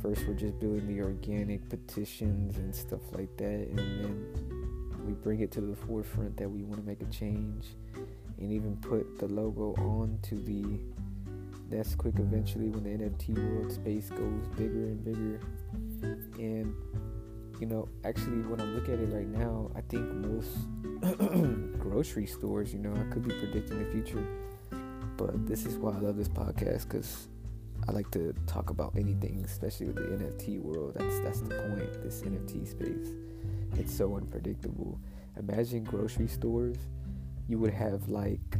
First, 0.00 0.26
we're 0.26 0.32
just 0.32 0.58
building 0.58 0.86
the 0.86 1.02
organic 1.02 1.68
petitions 1.68 2.56
and 2.56 2.74
stuff 2.74 3.02
like 3.12 3.36
that, 3.36 3.68
and 3.68 3.78
then 3.78 4.53
we 5.04 5.12
bring 5.12 5.40
it 5.40 5.50
to 5.52 5.60
the 5.60 5.76
forefront 5.76 6.36
that 6.36 6.48
we 6.48 6.62
want 6.62 6.80
to 6.80 6.86
make 6.86 7.02
a 7.02 7.06
change, 7.06 7.76
and 8.38 8.52
even 8.52 8.76
put 8.76 9.18
the 9.18 9.26
logo 9.26 9.74
on 9.78 10.18
to 10.22 10.36
the 10.36 10.80
Nesquik 11.70 12.18
eventually 12.18 12.68
when 12.68 12.84
the 12.84 12.90
NFT 12.90 13.36
world 13.38 13.72
space 13.72 14.10
goes 14.10 14.46
bigger 14.56 14.86
and 14.86 15.04
bigger, 15.04 15.40
and 16.38 16.74
you 17.60 17.66
know, 17.66 17.88
actually, 18.04 18.42
when 18.42 18.60
I 18.60 18.64
look 18.64 18.88
at 18.88 18.98
it 18.98 19.12
right 19.12 19.28
now, 19.28 19.70
I 19.76 19.80
think 19.82 20.10
most 20.12 20.50
grocery 21.78 22.26
stores, 22.26 22.72
you 22.72 22.80
know, 22.80 22.92
I 22.92 23.12
could 23.12 23.26
be 23.26 23.34
predicting 23.34 23.78
the 23.78 23.90
future, 23.90 24.26
but 25.16 25.46
this 25.46 25.64
is 25.64 25.76
why 25.76 25.92
I 25.92 25.98
love 25.98 26.16
this 26.16 26.28
podcast 26.28 26.88
because 26.88 27.28
I 27.88 27.92
like 27.92 28.10
to 28.12 28.34
talk 28.46 28.70
about 28.70 28.94
anything, 28.96 29.42
especially 29.44 29.86
with 29.86 29.96
the 29.96 30.24
NFT 30.24 30.60
world. 30.60 30.94
That's 30.96 31.18
that's 31.20 31.40
the 31.40 31.54
point. 31.54 32.02
This 32.02 32.22
NFT 32.22 32.66
space, 32.66 33.12
it's 33.76 33.96
so 33.96 34.16
unpredictable. 34.16 34.98
Imagine 35.36 35.84
grocery 35.84 36.28
stores, 36.28 36.76
you 37.48 37.58
would 37.58 37.74
have 37.74 38.08
like 38.08 38.56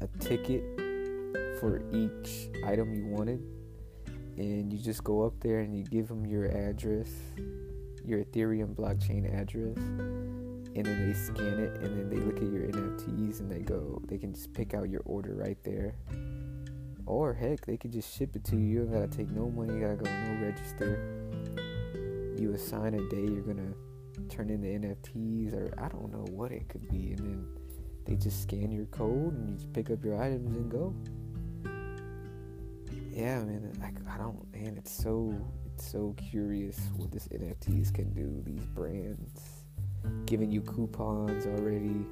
a 0.00 0.08
ticket 0.18 0.62
for 1.60 1.82
each 1.92 2.48
item 2.64 2.94
you 2.94 3.06
wanted, 3.06 3.42
and 4.36 4.72
you 4.72 4.78
just 4.78 5.02
go 5.04 5.24
up 5.24 5.34
there 5.40 5.60
and 5.60 5.76
you 5.76 5.84
give 5.84 6.08
them 6.08 6.26
your 6.26 6.44
address 6.44 7.10
your 8.06 8.22
Ethereum 8.22 8.74
blockchain 8.74 9.26
address 9.34 9.76
and 9.76 10.84
then 10.84 11.08
they 11.08 11.14
scan 11.14 11.58
it 11.58 11.76
and 11.82 11.98
then 11.98 12.08
they 12.08 12.16
look 12.16 12.36
at 12.36 12.44
your 12.44 12.62
NFTs 12.68 13.40
and 13.40 13.50
they 13.50 13.60
go 13.60 14.00
they 14.06 14.16
can 14.16 14.32
just 14.32 14.52
pick 14.52 14.74
out 14.74 14.88
your 14.88 15.02
order 15.04 15.34
right 15.34 15.58
there. 15.64 15.96
Or 17.06 17.34
heck, 17.34 17.64
they 17.64 17.76
could 17.76 17.92
just 17.92 18.16
ship 18.16 18.34
it 18.34 18.44
to 18.44 18.56
you. 18.56 18.66
You 18.66 18.78
don't 18.80 18.92
gotta 18.92 19.08
take 19.08 19.30
no 19.30 19.48
money, 19.48 19.74
you 19.74 19.80
gotta 19.80 19.96
go 19.96 20.10
no 20.10 20.46
register. 20.46 21.30
You 22.38 22.52
assign 22.52 22.94
a 22.94 23.08
day 23.08 23.22
you're 23.22 23.42
gonna 23.42 23.74
turn 24.28 24.50
in 24.50 24.60
the 24.60 24.68
NFTs 24.68 25.54
or 25.54 25.72
I 25.82 25.88
don't 25.88 26.12
know 26.12 26.24
what 26.30 26.52
it 26.52 26.68
could 26.68 26.88
be 26.88 27.12
and 27.12 27.18
then 27.18 27.46
they 28.04 28.14
just 28.14 28.42
scan 28.42 28.70
your 28.70 28.86
code 28.86 29.34
and 29.34 29.48
you 29.48 29.56
just 29.56 29.72
pick 29.72 29.90
up 29.90 30.04
your 30.04 30.20
items 30.22 30.54
and 30.54 30.70
go. 30.70 30.94
Yeah, 33.12 33.42
man, 33.44 33.72
like 33.80 33.94
I 34.08 34.18
don't 34.18 34.52
man, 34.52 34.76
it's 34.76 34.92
so 34.92 35.34
it's 35.66 35.90
so 35.90 36.14
curious 36.16 36.78
what 36.96 37.10
this 37.10 37.28
NFTs 37.28 37.92
can 37.94 38.12
do. 38.12 38.42
These 38.44 38.66
brands 38.66 39.40
giving 40.26 40.50
you 40.50 40.60
coupons 40.60 41.46
already. 41.46 42.06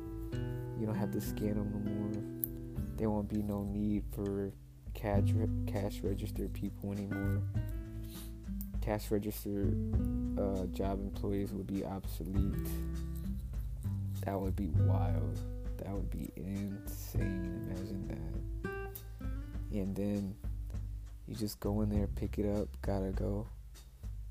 You 0.79 0.87
don't 0.87 0.97
have 0.97 1.13
to 1.13 1.21
scan 1.21 1.55
them 1.55 1.71
no 1.73 1.93
more. 1.93 2.85
there 2.97 3.11
won't 3.11 3.29
be 3.29 3.43
no 3.43 3.65
need 3.65 4.05
for 4.13 4.53
cash 4.95 5.33
cash 5.67 6.01
register 6.03 6.49
people 6.49 6.93
anymore. 6.93 7.43
Cash 8.85 9.11
register 9.11 9.73
uh, 10.39 10.67
job 10.67 11.01
employees 11.01 11.53
would 11.53 11.67
be 11.67 11.83
obsolete. 11.87 12.69
That 14.27 14.39
would 14.39 14.55
be 14.55 14.69
wild. 14.81 15.41
That 15.79 15.89
would 15.89 16.11
be 16.11 16.31
insane. 16.37 17.65
Imagine 17.67 18.09
that. 18.63 18.71
And 19.73 19.97
then 19.97 20.35
you 21.27 21.35
just 21.35 21.61
go 21.61 21.81
in 21.81 21.89
there, 21.89 22.07
pick 22.09 22.39
it 22.39 22.45
up, 22.45 22.69
gotta 22.83 23.11
go. 23.13 23.47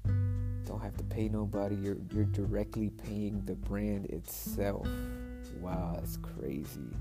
Don't 0.06 0.82
have 0.82 0.96
to 0.98 1.04
pay 1.06 1.30
nobody. 1.30 1.76
You're 1.76 1.98
you're 2.14 2.26
directly 2.26 2.92
paying 2.92 3.42
the 3.46 3.56
brand 3.56 4.06
itself. 4.06 4.88
Wow, 5.62 5.94
that's 5.96 6.18
crazy. 6.18 6.92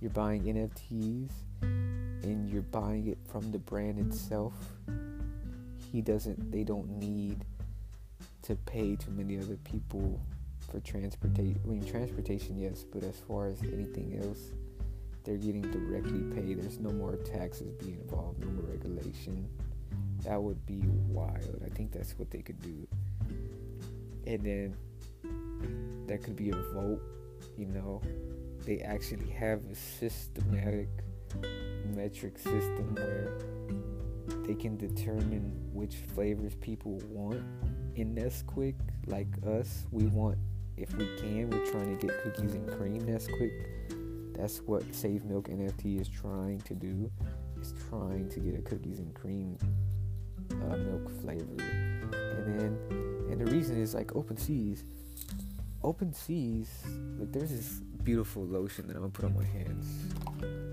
You're 0.00 0.10
buying 0.10 0.42
NFTs 0.42 1.30
and 1.62 2.50
you're 2.50 2.62
buying 2.62 3.06
it 3.06 3.18
from 3.28 3.52
the 3.52 3.58
brand 3.58 4.00
itself. 4.00 4.54
He 5.90 6.00
doesn't 6.00 6.52
they 6.52 6.62
don't 6.62 6.88
need 6.98 7.44
to 8.42 8.54
pay 8.56 8.96
too 8.96 9.10
many 9.10 9.38
other 9.38 9.56
people 9.64 10.20
for 10.70 10.80
transportation. 10.80 11.60
I 11.64 11.68
mean 11.68 11.84
transportation 11.84 12.58
yes, 12.58 12.84
but 12.84 13.02
as 13.02 13.16
far 13.26 13.48
as 13.48 13.62
anything 13.62 14.20
else, 14.22 14.38
they're 15.24 15.36
getting 15.36 15.62
directly 15.62 16.22
paid. 16.34 16.60
There's 16.60 16.78
no 16.78 16.90
more 16.90 17.16
taxes 17.16 17.72
being 17.74 18.00
involved, 18.00 18.40
no 18.40 18.50
more 18.50 18.70
regulation. 18.70 19.48
That 20.24 20.42
would 20.42 20.64
be 20.66 20.82
wild. 21.08 21.62
I 21.64 21.68
think 21.70 21.92
that's 21.92 22.18
what 22.18 22.30
they 22.30 22.42
could 22.42 22.60
do. 22.62 22.86
And 24.26 24.42
then 24.44 24.76
there 26.06 26.18
could 26.18 26.36
be 26.36 26.50
a 26.50 26.56
vote, 26.72 27.00
you 27.56 27.66
know. 27.66 28.00
They 28.64 28.80
actually 28.80 29.30
have 29.30 29.60
a 29.70 29.74
systematic 29.74 30.88
metric 31.94 32.38
system 32.38 32.94
where 32.94 33.38
they 34.46 34.54
can 34.54 34.76
determine 34.76 35.52
which 35.72 35.96
flavors 36.14 36.54
people 36.56 37.00
want 37.08 37.42
in 37.96 38.14
Nesquik. 38.14 38.74
Like 39.06 39.28
us, 39.46 39.86
we 39.90 40.06
want, 40.06 40.38
if 40.76 40.94
we 40.94 41.06
can, 41.16 41.50
we're 41.50 41.66
trying 41.66 41.98
to 41.98 42.06
get 42.06 42.22
cookies 42.22 42.54
and 42.54 42.68
cream 42.70 43.00
Nesquik 43.02 43.90
that's 44.40 44.62
what 44.62 44.82
Save 44.94 45.24
Milk 45.24 45.48
NFT 45.48 46.00
is 46.00 46.08
trying 46.08 46.60
to 46.62 46.74
do. 46.74 47.10
Is 47.60 47.74
trying 47.90 48.30
to 48.30 48.40
get 48.40 48.58
a 48.58 48.62
cookies 48.62 48.98
and 48.98 49.14
cream 49.14 49.58
uh, 50.50 50.76
milk 50.78 51.10
flavor, 51.20 51.44
and 51.58 52.58
then 52.58 52.78
and 53.30 53.38
the 53.38 53.50
reason 53.50 53.80
is 53.80 53.92
like 53.92 54.16
Open 54.16 54.38
Seas. 54.38 54.84
Open 55.82 56.14
Seas, 56.14 56.70
like 57.18 57.32
there's 57.32 57.50
this 57.50 57.80
beautiful 58.02 58.46
lotion 58.46 58.86
that 58.86 58.96
I'm 58.96 59.02
gonna 59.02 59.12
put 59.12 59.26
on 59.26 59.34
my 59.34 59.44
hands 59.44 59.86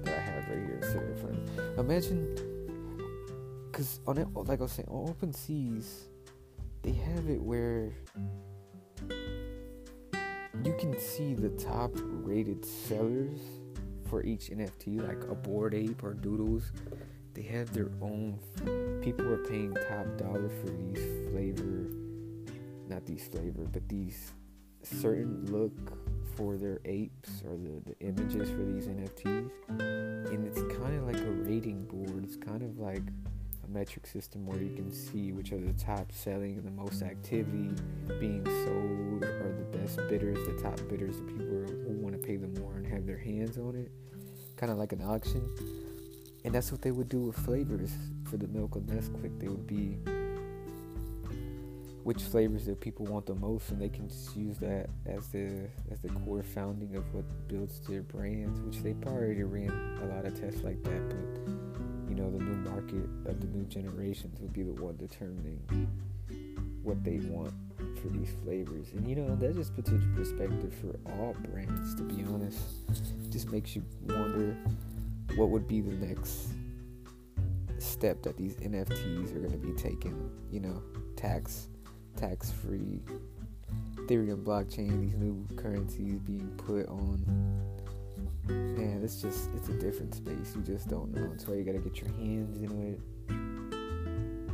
that 0.05 0.17
I 0.17 0.21
have 0.21 0.47
right 0.47 0.65
here 0.65 1.17
front. 1.19 1.77
Imagine, 1.77 2.56
cause 3.77 3.99
on 4.07 4.17
it, 4.17 4.27
like 4.33 4.59
I 4.59 4.63
was 4.63 4.71
saying, 4.71 4.87
on 4.89 5.07
Open 5.07 5.31
Seas, 5.31 6.07
they 6.81 6.93
have 6.93 7.29
it 7.29 7.39
where 7.39 7.91
you 10.63 10.75
can 10.79 10.99
see 10.99 11.35
the 11.35 11.49
top 11.49 11.91
rated 11.95 12.65
sellers 12.65 13.39
for 14.09 14.23
each 14.23 14.49
NFT, 14.49 15.07
like 15.07 15.29
a 15.29 15.35
Bored 15.35 15.75
Ape 15.75 16.03
or 16.03 16.15
Doodles. 16.15 16.71
They 17.35 17.43
have 17.43 17.71
their 17.71 17.91
own. 18.01 18.39
People 19.03 19.27
are 19.27 19.45
paying 19.45 19.75
top 19.75 20.07
dollar 20.17 20.49
for 20.49 20.71
these 20.71 21.29
flavor, 21.29 21.91
not 22.87 23.05
these 23.05 23.27
flavor, 23.27 23.67
but 23.71 23.87
these 23.87 24.31
certain 24.81 25.45
look 25.51 25.93
for 26.35 26.57
their 26.57 26.79
apes 26.85 27.43
or 27.45 27.57
the, 27.57 27.81
the 27.85 27.99
images 27.99 28.49
for 28.49 28.63
these 28.63 28.87
NFTs. 28.87 29.51
And 29.69 30.47
it's 30.47 30.61
kind 30.79 30.97
of 30.97 31.03
like 31.05 31.19
a 31.19 31.31
rating 31.31 31.85
board. 31.85 32.23
It's 32.23 32.37
kind 32.37 32.63
of 32.63 32.79
like 32.79 33.03
a 33.67 33.71
metric 33.71 34.07
system 34.07 34.45
where 34.45 34.61
you 34.61 34.73
can 34.75 34.91
see 34.91 35.31
which 35.31 35.51
are 35.51 35.59
the 35.59 35.73
top 35.73 36.11
selling 36.11 36.57
and 36.57 36.65
the 36.65 36.71
most 36.71 37.01
activity 37.01 37.71
being 38.19 38.43
sold 38.45 39.23
or 39.23 39.55
the 39.57 39.77
best 39.77 39.97
bidders, 40.09 40.37
the 40.47 40.61
top 40.61 40.77
bidders, 40.89 41.17
the 41.17 41.23
people 41.23 41.45
who 41.45 41.97
want 42.01 42.19
to 42.19 42.21
pay 42.25 42.37
them 42.37 42.53
more 42.61 42.73
and 42.73 42.87
have 42.87 43.05
their 43.05 43.17
hands 43.17 43.57
on 43.57 43.75
it. 43.75 43.91
Kind 44.55 44.71
of 44.71 44.77
like 44.77 44.91
an 44.91 45.01
auction. 45.01 45.47
And 46.43 46.53
that's 46.53 46.71
what 46.71 46.81
they 46.81 46.91
would 46.91 47.09
do 47.09 47.19
with 47.19 47.37
flavors 47.37 47.91
for 48.29 48.37
the 48.37 48.47
milk 48.47 48.75
of 48.75 48.83
Nesquik. 48.83 49.39
They 49.39 49.47
would 49.47 49.67
be 49.67 49.97
which 52.03 52.21
flavors 52.23 52.65
that 52.65 52.79
people 52.79 53.05
want 53.05 53.25
the 53.25 53.35
most, 53.35 53.69
and 53.69 53.81
they 53.81 53.89
can 53.89 54.07
just 54.07 54.33
use 54.33 54.57
that 54.59 54.89
as 55.05 55.27
the 55.27 55.67
as 55.91 55.99
the 55.99 56.07
core 56.07 56.41
founding 56.41 56.95
of 56.95 57.03
what 57.13 57.25
builds 57.49 57.81
their 57.81 58.01
brands. 58.01 58.61
Which 58.61 58.81
they 58.81 58.93
probably 58.93 59.43
ran 59.43 59.99
a 60.01 60.05
lot 60.15 60.25
of 60.25 60.39
tests 60.39 60.63
like 60.63 60.81
that, 60.83 61.09
but 61.09 61.56
know 62.17 62.31
the 62.31 62.43
new 62.43 62.69
market 62.69 63.09
of 63.25 63.39
the 63.39 63.47
new 63.47 63.63
generations 63.65 64.39
would 64.39 64.53
be 64.53 64.63
the 64.63 64.73
one 64.73 64.97
determining 64.97 65.61
what 66.83 67.03
they 67.03 67.17
want 67.29 67.53
for 68.01 68.09
these 68.09 68.31
flavors. 68.43 68.87
And 68.93 69.07
you 69.07 69.15
know 69.15 69.35
that 69.35 69.55
just 69.55 69.75
puts 69.75 69.89
into 69.89 70.07
perspective 70.07 70.73
for 70.81 70.97
all 71.11 71.35
brands. 71.43 71.95
To 71.95 72.03
be 72.03 72.23
honest, 72.23 72.59
just 73.29 73.51
makes 73.51 73.75
you 73.75 73.83
wonder 74.07 74.57
what 75.35 75.49
would 75.49 75.67
be 75.67 75.81
the 75.81 75.93
next 75.93 76.49
step 77.79 78.21
that 78.23 78.37
these 78.37 78.55
NFTs 78.55 79.35
are 79.35 79.39
going 79.39 79.51
to 79.51 79.57
be 79.57 79.73
taking. 79.73 80.31
You 80.51 80.61
know, 80.61 80.83
tax 81.15 81.67
tax 82.15 82.51
free 82.51 83.01
Ethereum 84.07 84.43
blockchain, 84.43 85.01
these 85.01 85.15
new 85.15 85.45
currencies 85.55 86.19
being 86.19 86.49
put 86.57 86.87
on. 86.87 87.76
Man, 88.47 89.01
it's 89.03 89.21
just 89.21 89.49
it's 89.55 89.69
a 89.69 89.73
different 89.73 90.15
space. 90.15 90.53
You 90.55 90.61
just 90.61 90.87
don't 90.87 91.13
know. 91.13 91.27
That's 91.27 91.47
why 91.47 91.55
you 91.55 91.63
gotta 91.63 91.79
get 91.79 91.99
your 91.99 92.11
hands 92.11 92.61
in 92.61 92.99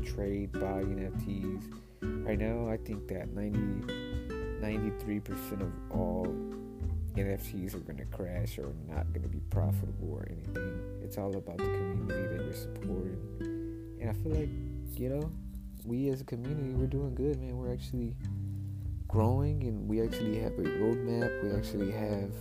it. 0.04 0.06
Trade, 0.06 0.52
buy 0.54 0.84
NFTs. 0.84 1.64
Right 2.02 2.40
now, 2.40 2.70
I 2.70 2.78
think 2.78 3.08
that 3.08 3.34
90, 3.34 3.60
93% 4.62 5.62
of 5.62 5.72
all 5.92 6.28
NFTs 7.16 7.76
are 7.76 7.80
gonna 7.80 8.06
crash 8.06 8.58
or 8.58 8.74
not 8.90 9.12
gonna 9.14 9.28
be 9.28 9.42
profitable 9.50 10.14
or 10.14 10.28
anything. 10.30 10.80
It's 11.04 11.18
all 11.18 11.36
about 11.36 11.58
the 11.58 11.64
community 11.64 12.36
that 12.36 12.44
you're 12.44 12.54
supporting. 12.54 13.98
And 14.02 14.10
I 14.10 14.14
feel 14.14 14.34
like, 14.34 14.50
you 14.98 15.10
know, 15.10 15.32
we 15.86 16.10
as 16.10 16.22
a 16.22 16.26
community, 16.26 16.74
we're 16.74 16.88
doing 16.88 17.14
good, 17.14 17.40
man. 17.40 17.58
We're 17.58 17.72
actually 17.72 18.16
growing 19.08 19.64
and 19.64 19.88
we 19.88 20.02
actually 20.02 20.40
have 20.40 20.54
a 20.54 20.64
roadmap. 20.64 21.44
We 21.44 21.52
actually 21.52 21.92
have 21.92 22.32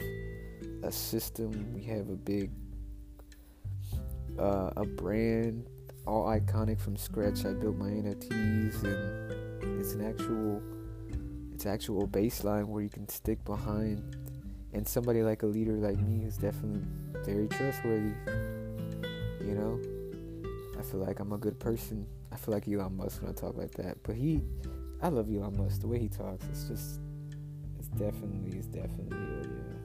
a 0.83 0.93
system. 0.93 1.73
We 1.75 1.83
have 1.85 2.09
a 2.09 2.17
big, 2.17 2.51
uh, 4.39 4.71
a 4.77 4.85
brand, 4.85 5.67
all 6.07 6.27
iconic 6.27 6.81
from 6.81 6.97
scratch. 6.97 7.45
I 7.45 7.53
built 7.53 7.77
my 7.77 7.89
NFTs 7.89 8.85
and 8.85 9.81
it's 9.81 9.93
an 9.93 10.05
actual, 10.05 10.63
it's 11.53 11.67
actual 11.67 12.07
baseline 12.09 12.67
where 12.67 12.83
you 12.83 12.91
can 12.91 13.09
stick 13.09 13.45
behind. 13.45 14.17
And 14.75 14.89
somebody 14.89 15.23
like 15.23 15.43
a 15.43 15.47
leader 15.47 15.75
like 15.75 15.99
me 15.99 16.25
is 16.25 16.37
definitely 16.37 16.83
very 17.25 17.47
trustworthy. 17.49 18.15
You 19.41 19.55
know, 19.55 19.81
I 20.79 20.83
feel 20.83 21.01
like 21.01 21.21
I'm 21.21 21.33
a 21.33 21.39
good 21.39 21.61
person 21.61 22.07
I 22.33 22.37
feel 22.37 22.55
like 22.55 22.67
Elon 22.67 22.97
Musk 22.97 23.23
when 23.23 23.31
I 23.31 23.35
talk 23.35 23.57
like 23.57 23.73
that. 23.73 24.03
But 24.03 24.17
he, 24.17 24.41
I 25.03 25.09
love 25.09 25.29
Elon 25.29 25.57
Musk. 25.59 25.83
The 25.83 25.89
way 25.89 25.99
he 25.99 26.09
talks, 26.09 26.45
it's 26.51 26.65
just, 26.65 27.01
it's 27.79 27.89
definitely, 27.89 28.59
it's 28.59 28.69
definitely 28.69 29.19
a, 29.19 29.82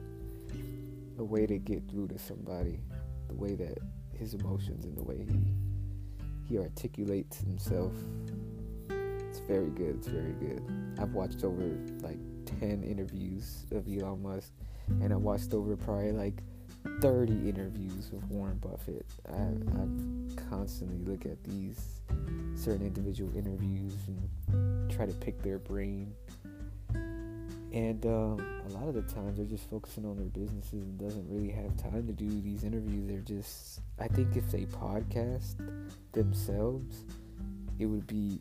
a 1.18 1.24
way 1.24 1.46
to 1.46 1.58
get 1.58 1.88
through 1.90 2.08
to 2.08 2.18
somebody. 2.18 2.80
The 3.28 3.34
way 3.34 3.54
that 3.54 3.78
his 4.18 4.34
emotions 4.34 4.84
and 4.84 4.96
the 4.96 5.04
way 5.04 5.26
he 5.28 5.54
he 6.48 6.58
articulates 6.58 7.38
himself. 7.38 7.92
It's 8.88 9.40
very 9.40 9.68
good. 9.70 9.96
It's 9.96 10.08
very 10.08 10.32
good. 10.32 10.62
I've 10.98 11.12
watched 11.12 11.44
over 11.44 11.76
like 12.00 12.18
ten 12.46 12.82
interviews 12.82 13.66
of 13.72 13.86
Elon 13.86 14.22
Musk, 14.22 14.52
and 14.88 15.12
I 15.12 15.16
watched 15.16 15.52
over 15.52 15.76
probably 15.76 16.12
like 16.12 16.42
30 17.00 17.48
interviews 17.48 18.10
with 18.12 18.24
Warren 18.24 18.58
Buffett. 18.58 19.06
I, 19.28 19.34
I 19.34 20.48
constantly 20.48 20.98
look 21.10 21.26
at 21.26 21.42
these 21.44 22.00
certain 22.54 22.86
individual 22.86 23.34
interviews 23.36 23.94
and 24.06 24.90
try 24.90 25.06
to 25.06 25.12
pick 25.12 25.42
their 25.42 25.58
brain. 25.58 26.12
And 27.72 28.04
um, 28.06 28.62
a 28.66 28.72
lot 28.72 28.88
of 28.88 28.94
the 28.94 29.02
times 29.02 29.36
they're 29.36 29.46
just 29.46 29.68
focusing 29.68 30.06
on 30.06 30.16
their 30.16 30.26
businesses 30.26 30.72
and 30.72 30.98
doesn't 30.98 31.28
really 31.28 31.50
have 31.50 31.76
time 31.76 32.06
to 32.06 32.12
do 32.12 32.28
these 32.40 32.64
interviews. 32.64 33.08
They're 33.08 33.20
just, 33.20 33.80
I 33.98 34.08
think 34.08 34.36
if 34.36 34.50
they 34.50 34.64
podcast 34.64 35.56
themselves, 36.12 37.04
it 37.78 37.86
would 37.86 38.06
be 38.06 38.40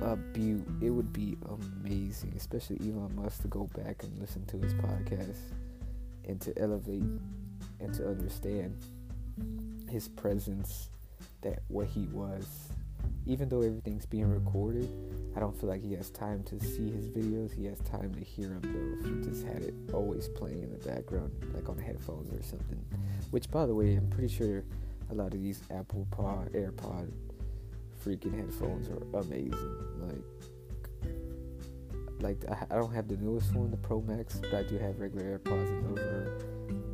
a 0.00 0.16
be 0.16 0.56
it 0.80 0.90
would 0.90 1.12
be 1.12 1.36
amazing, 1.82 2.34
especially 2.36 2.78
Elon 2.80 3.16
Musk 3.16 3.42
to 3.42 3.48
go 3.48 3.68
back 3.74 4.02
and 4.04 4.16
listen 4.18 4.44
to 4.46 4.58
his 4.58 4.74
podcast 4.74 5.38
and 6.28 6.40
to 6.42 6.56
elevate 6.58 7.02
and 7.80 7.94
to 7.94 8.08
understand 8.08 8.76
his 9.88 10.06
presence 10.06 10.90
that 11.40 11.62
what 11.68 11.86
he 11.88 12.06
was 12.12 12.70
even 13.26 13.48
though 13.48 13.62
everything's 13.62 14.06
being 14.06 14.30
recorded 14.30 14.88
I 15.36 15.40
don't 15.40 15.58
feel 15.58 15.68
like 15.68 15.82
he 15.82 15.94
has 15.94 16.10
time 16.10 16.42
to 16.44 16.58
see 16.58 16.90
his 16.90 17.08
videos. 17.08 17.54
He 17.54 17.64
has 17.66 17.78
time 17.80 18.14
to 18.14 18.20
hear 18.20 18.48
them 18.48 18.62
though. 18.62 19.08
If 19.08 19.14
he 19.14 19.30
just 19.30 19.46
had 19.46 19.62
it 19.62 19.74
always 19.92 20.28
playing 20.28 20.62
in 20.62 20.70
the 20.72 20.78
background, 20.78 21.32
like 21.54 21.68
on 21.68 21.78
headphones 21.78 22.32
or 22.32 22.42
something. 22.42 22.84
Which, 23.30 23.50
by 23.50 23.66
the 23.66 23.74
way, 23.74 23.94
I'm 23.94 24.08
pretty 24.10 24.34
sure 24.34 24.64
a 25.10 25.14
lot 25.14 25.32
of 25.32 25.40
these 25.40 25.62
Apple 25.70 26.06
Pod, 26.10 26.52
AirPod, 26.52 27.12
freaking 28.04 28.36
headphones 28.36 28.88
are 28.88 29.20
amazing. 29.20 29.76
Like, 32.20 32.38
like 32.48 32.58
I, 32.70 32.74
don't 32.74 32.92
have 32.92 33.08
the 33.08 33.16
newest 33.16 33.54
one, 33.54 33.70
the 33.70 33.76
Pro 33.76 34.00
Max, 34.00 34.40
but 34.40 34.54
I 34.54 34.62
do 34.64 34.78
have 34.78 35.00
regular 35.00 35.38
AirPods, 35.38 35.68
and 35.68 35.96
those 35.96 36.04
are 36.04 36.38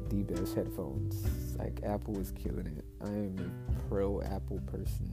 the 0.08 0.22
best 0.22 0.54
headphones. 0.54 1.26
Like 1.58 1.80
Apple 1.84 2.18
is 2.18 2.32
killing 2.32 2.66
it. 2.66 2.84
I 3.02 3.08
am 3.08 3.52
a 3.68 3.88
pro 3.88 4.20
Apple 4.22 4.60
person. 4.66 5.10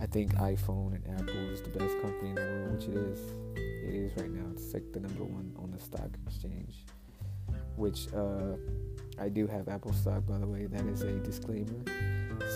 I 0.00 0.06
think 0.06 0.34
iPhone 0.36 0.94
and 0.94 1.20
Apple 1.20 1.50
is 1.50 1.60
the 1.62 1.70
best 1.70 2.00
company 2.00 2.30
in 2.30 2.34
the 2.36 2.42
world, 2.42 2.76
which 2.76 2.88
it 2.88 2.96
is. 2.96 3.20
It 3.56 3.94
is 3.94 4.16
right 4.16 4.30
now. 4.30 4.44
It's 4.52 4.72
like 4.72 4.92
the 4.92 5.00
number 5.00 5.24
one 5.24 5.52
on 5.58 5.70
the 5.70 5.78
stock 5.78 6.10
exchange. 6.26 6.84
Which 7.76 8.12
uh, 8.14 8.56
I 9.18 9.28
do 9.28 9.46
have 9.46 9.68
Apple 9.68 9.92
stock, 9.92 10.26
by 10.26 10.38
the 10.38 10.46
way. 10.46 10.66
That 10.66 10.84
is 10.86 11.02
a 11.02 11.12
disclaimer. 11.20 11.82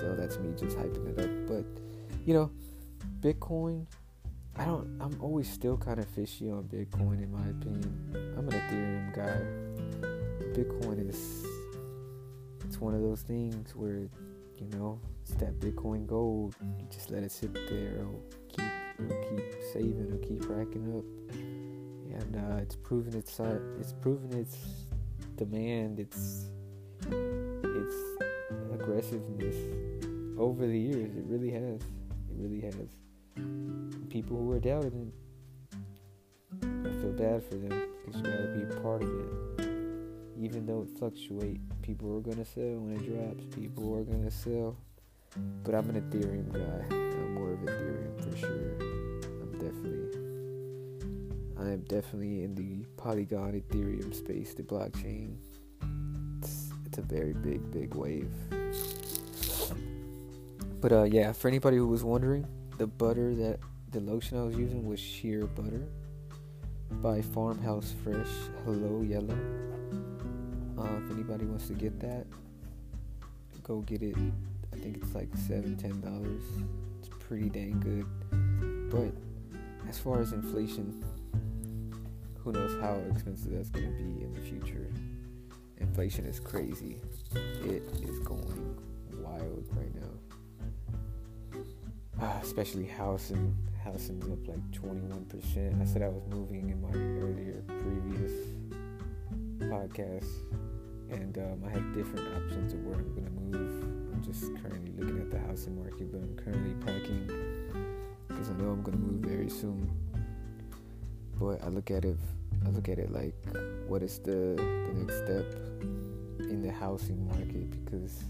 So 0.01 0.15
that's 0.15 0.39
me 0.39 0.53
just 0.57 0.77
hyping 0.77 1.09
it 1.09 1.19
up. 1.19 1.49
But 1.49 1.65
you 2.25 2.35
know, 2.35 2.51
Bitcoin. 3.21 3.87
I 4.55 4.67
don't. 4.67 4.99
I'm 5.01 5.17
always 5.23 5.51
still 5.51 5.79
kind 5.79 5.99
of 5.99 6.07
fishy 6.09 6.51
on 6.51 6.65
Bitcoin, 6.65 7.23
in 7.23 7.33
my 7.33 7.47
opinion. 7.49 8.35
I'm 8.37 8.47
an 8.49 8.53
Ethereum 8.53 9.15
guy. 9.17 9.41
Bitcoin 10.53 11.09
is. 11.09 11.47
It's 12.67 12.79
one 12.79 12.95
of 12.95 13.01
those 13.01 13.23
things 13.23 13.75
where, 13.75 14.09
you 14.59 14.67
know, 14.77 15.01
it's 15.23 15.35
that 15.35 15.59
Bitcoin 15.61 16.07
gold. 16.07 16.55
You 16.61 16.87
just 16.91 17.11
let 17.11 17.23
it 17.23 17.33
sit 17.33 17.53
there. 17.55 17.97
It'll 17.99 18.23
keep, 18.49 18.65
it'll 18.99 19.23
keep 19.31 19.55
saving. 19.73 20.07
It'll 20.07 20.19
keep 20.19 20.49
racking 20.49 20.97
up, 20.97 21.05
and 22.21 22.37
uh, 22.37 22.57
it's 22.63 22.77
proven 22.77 23.15
its 23.15 23.39
it's 23.79 23.93
proven 23.93 24.33
its 24.33 24.57
demand. 25.37 26.01
Its 26.01 26.47
its 27.07 27.95
aggressiveness 28.73 29.57
over 30.39 30.67
the 30.67 30.79
years. 30.79 31.15
It 31.17 31.25
really 31.27 31.51
has. 31.51 31.81
It 31.81 32.37
really 32.37 32.61
has. 32.61 32.97
People 34.09 34.37
who 34.37 34.53
are 34.53 34.61
doubting 34.61 35.11
it, 35.11 36.69
I 36.87 37.01
feel 37.01 37.13
bad 37.13 37.43
for 37.45 37.55
them 37.55 37.89
because 38.05 38.21
you 38.21 38.27
gotta 38.27 38.49
be 38.59 38.83
part 38.83 39.03
of 39.03 39.09
it. 39.09 39.72
Even 40.43 40.67
though 40.67 40.83
it 40.83 40.99
fluctuates, 40.99 41.61
people 41.83 42.17
are 42.17 42.21
gonna 42.21 42.45
sell 42.45 42.81
when 42.81 42.97
it 42.97 43.07
drops. 43.07 43.55
People 43.55 43.97
are 43.97 44.03
gonna 44.03 44.29
sell. 44.29 44.77
But 45.63 45.77
I'm 45.77 45.89
an 45.89 46.03
Ethereum 46.03 46.53
guy. 46.53 46.97
I'm 46.97 47.35
more 47.35 47.53
of 47.53 47.61
Ethereum 47.61 48.21
for 48.21 48.37
sure. 48.37 48.75
I'm 49.41 49.53
definitely 49.53 50.03
I 51.57 51.71
am 51.71 51.83
definitely 51.83 52.43
in 52.43 52.57
the 52.57 52.85
Polygon 52.97 53.53
Ethereum 53.53 54.13
space, 54.13 54.53
the 54.53 54.65
blockchain. 54.65 55.37
It's, 56.41 56.73
it's 56.87 56.99
a 56.99 57.03
very 57.03 57.35
big, 57.35 57.71
big 57.71 57.95
wave. 57.95 58.33
But 60.81 60.91
uh, 60.91 61.05
yeah, 61.05 61.31
for 61.33 61.47
anybody 61.47 61.77
who 61.77 61.87
was 61.87 62.03
wondering, 62.03 62.45
the 62.79 62.89
butter 62.89 63.33
that 63.37 63.61
the 63.93 64.01
lotion 64.01 64.39
I 64.39 64.43
was 64.43 64.57
using 64.57 64.89
was 64.89 64.99
shea 64.99 65.43
butter 65.43 65.87
by 67.01 67.23
Farmhouse 67.23 67.95
Fresh 68.03 68.27
Hello 68.65 69.03
Yellow. 69.03 69.39
Uh, 70.83 70.99
if 71.05 71.11
anybody 71.13 71.45
wants 71.45 71.69
to 71.69 71.75
get 71.75 72.01
that, 72.01 72.27
go 73.63 73.81
get 73.83 74.03
it 74.03 74.17
I 74.73 74.77
think 74.77 74.97
it's 74.97 75.15
like 75.15 75.29
seven, 75.37 75.77
ten 75.77 76.01
dollars. 76.01 76.43
It's 76.99 77.11
pretty 77.21 77.49
dang 77.51 77.79
good. 77.81 78.07
But 78.91 79.13
as 79.89 79.99
far 79.99 80.21
as 80.21 80.33
inflation, 80.33 81.05
who 82.39 82.53
knows 82.53 82.81
how 82.81 82.95
expensive 83.11 83.53
that's 83.53 83.69
gonna 83.69 83.91
be 83.91 84.25
in 84.25 84.33
the 84.35 84.41
future. 84.41 84.91
Inflation 85.79 86.25
is 86.25 86.41
crazy. 86.41 86.97
It 87.35 87.83
is 88.03 88.19
going 88.21 88.77
wild 89.21 89.67
right 89.77 89.95
now. 89.95 91.61
Uh, 92.21 92.39
especially 92.43 92.87
housing. 92.87 93.55
Housing's 93.85 94.25
up 94.31 94.47
like 94.47 94.71
21%. 94.71 95.83
I 95.83 95.85
said 95.85 96.03
I 96.03 96.09
was 96.09 96.23
moving 96.31 96.71
in 96.71 96.81
my 96.81 96.93
earlier 97.21 97.65
previous 97.67 98.33
podcast, 99.61 100.29
and 101.13 101.39
um, 101.39 101.63
I 101.67 101.71
have 101.71 101.95
different 101.95 102.27
options 102.37 102.73
of 102.73 102.85
where 102.85 102.97
I'm 102.97 103.15
gonna 103.15 103.31
move 103.31 104.03
I'm 104.13 104.23
just 104.23 104.55
currently 104.63 104.93
looking 104.97 105.21
at 105.21 105.31
the 105.31 105.39
housing 105.39 105.77
market, 105.77 106.13
but 106.13 106.19
I'm 106.19 106.37
currently 106.37 106.75
packing 106.85 107.27
because 108.29 108.51
I 108.51 108.53
know 108.55 108.71
I'm 108.71 108.83
gonna 108.83 108.99
move 108.99 109.21
very 109.21 109.49
soon. 109.49 109.91
But 111.41 111.63
I 111.63 111.69
look 111.69 111.91
at 111.91 112.05
it, 112.05 112.17
I 112.65 112.69
look 112.71 112.89
at 112.89 112.99
it 112.99 113.11
like, 113.11 113.35
what 113.89 114.03
is 114.03 114.19
the 114.19 114.55
the 114.57 114.93
next 114.95 115.19
step 115.25 115.47
in 116.39 116.63
the 116.63 116.71
housing 116.71 117.27
market? 117.27 117.85
Because 117.85 118.23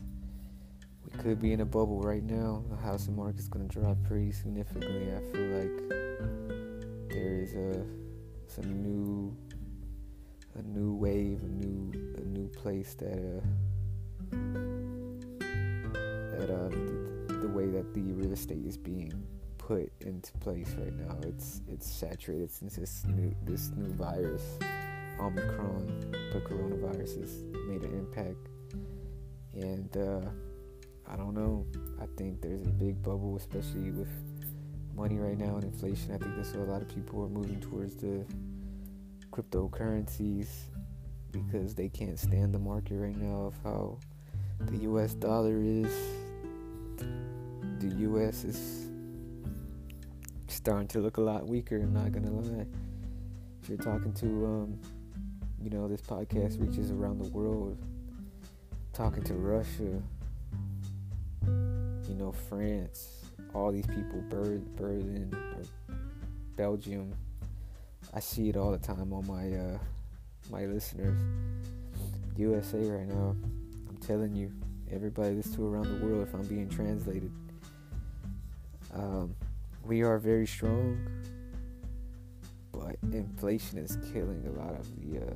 we 1.04 1.22
could 1.22 1.42
be 1.42 1.52
in 1.52 1.60
a 1.60 1.66
bubble 1.66 2.00
right 2.00 2.22
now. 2.22 2.64
The 2.70 2.76
housing 2.76 3.16
market's 3.16 3.48
gonna 3.48 3.64
drop 3.64 3.96
pretty 4.04 4.32
significantly. 4.32 5.12
I 5.12 5.20
feel 5.32 5.48
like 5.58 5.88
there 7.10 7.34
is 7.42 7.54
a 7.54 7.84
some 8.46 8.82
new 8.82 9.36
a 10.54 10.62
new 10.62 10.94
wave, 10.94 11.42
a 11.42 11.48
new 11.48 11.92
a 12.18 12.20
new 12.20 12.48
place 12.48 12.94
that 12.94 13.18
uh 13.18 13.40
that 16.38 16.50
um, 16.50 17.26
the, 17.28 17.34
the 17.34 17.48
way 17.48 17.66
that 17.68 17.92
the 17.94 18.00
real 18.00 18.32
estate 18.32 18.64
is 18.66 18.76
being 18.76 19.12
put 19.58 19.92
into 20.00 20.32
place 20.38 20.74
right 20.78 20.94
now. 20.94 21.16
It's 21.22 21.60
it's 21.68 21.90
saturated 21.90 22.50
since 22.50 22.76
this 22.76 23.04
new 23.06 23.34
this 23.44 23.70
new 23.76 23.92
virus, 23.94 24.58
Omicron, 25.20 25.86
the 26.32 26.40
coronavirus 26.40 27.20
has 27.20 27.42
made 27.68 27.82
an 27.82 27.94
impact, 27.94 28.48
and 29.54 29.96
uh, 29.96 30.28
I 31.06 31.16
don't 31.16 31.34
know. 31.34 31.66
I 32.00 32.06
think 32.16 32.40
there's 32.40 32.66
a 32.66 32.70
big 32.70 33.02
bubble, 33.02 33.36
especially 33.36 33.90
with 33.90 34.10
money 34.94 35.18
right 35.18 35.38
now 35.38 35.56
and 35.56 35.64
inflation. 35.64 36.12
I 36.14 36.18
think 36.18 36.36
that's 36.36 36.52
why 36.52 36.62
a 36.62 36.64
lot 36.64 36.82
of 36.82 36.88
people 36.88 37.22
are 37.24 37.28
moving 37.28 37.60
towards 37.60 37.96
the 37.96 38.26
cryptocurrencies 39.32 40.46
because 41.32 41.74
they 41.74 41.88
can't 41.88 42.18
stand 42.18 42.54
the 42.54 42.58
market 42.58 42.94
right 42.94 43.16
now 43.16 43.46
of 43.46 43.54
how 43.64 43.98
the 44.66 44.78
US 44.88 45.14
dollar 45.14 45.60
is 45.60 45.92
the 47.82 47.88
U.S. 47.96 48.44
is 48.44 48.86
starting 50.46 50.86
to 50.88 51.00
look 51.00 51.16
a 51.16 51.20
lot 51.20 51.48
weaker. 51.48 51.76
I'm 51.76 51.92
not 51.92 52.12
gonna 52.12 52.30
lie. 52.30 52.66
If 53.60 53.68
you're 53.68 53.78
talking 53.78 54.12
to, 54.14 54.26
um, 54.26 54.78
you 55.60 55.70
know, 55.70 55.88
this 55.88 56.00
podcast 56.00 56.60
reaches 56.60 56.92
around 56.92 57.18
the 57.18 57.28
world. 57.30 57.76
Talking 58.92 59.24
to 59.24 59.34
Russia, 59.34 60.02
you 61.46 62.14
know, 62.14 62.32
France, 62.48 63.24
all 63.54 63.72
these 63.72 63.86
people, 63.86 64.22
Berlin, 64.28 65.34
Belgium. 66.56 67.12
I 68.14 68.20
see 68.20 68.48
it 68.48 68.56
all 68.56 68.70
the 68.70 68.78
time 68.78 69.12
on 69.12 69.26
my 69.26 69.52
uh, 69.56 69.78
my 70.50 70.66
listeners. 70.66 71.18
USA 72.36 72.78
right 72.78 73.08
now. 73.08 73.36
I'm 73.88 73.96
telling 74.00 74.34
you, 74.34 74.52
everybody 74.90 75.34
that's 75.34 75.50
to 75.56 75.66
around 75.66 75.98
the 75.98 76.04
world. 76.04 76.26
If 76.26 76.34
I'm 76.34 76.46
being 76.46 76.68
translated 76.68 77.30
um, 78.94 79.34
we 79.84 80.02
are 80.02 80.18
very 80.18 80.46
strong, 80.46 80.98
but 82.72 82.96
inflation 83.02 83.78
is 83.78 83.96
killing 84.12 84.44
a 84.46 84.60
lot 84.60 84.74
of 84.74 84.86
the 85.00 85.18
uh, 85.18 85.34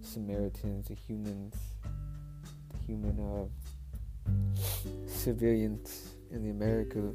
Samaritans, 0.00 0.88
the 0.88 0.94
humans, 0.94 1.54
the 2.70 2.78
human 2.86 3.18
uh, 3.18 4.30
civilians 5.06 6.14
in 6.30 6.42
the 6.42 6.50
America. 6.50 7.12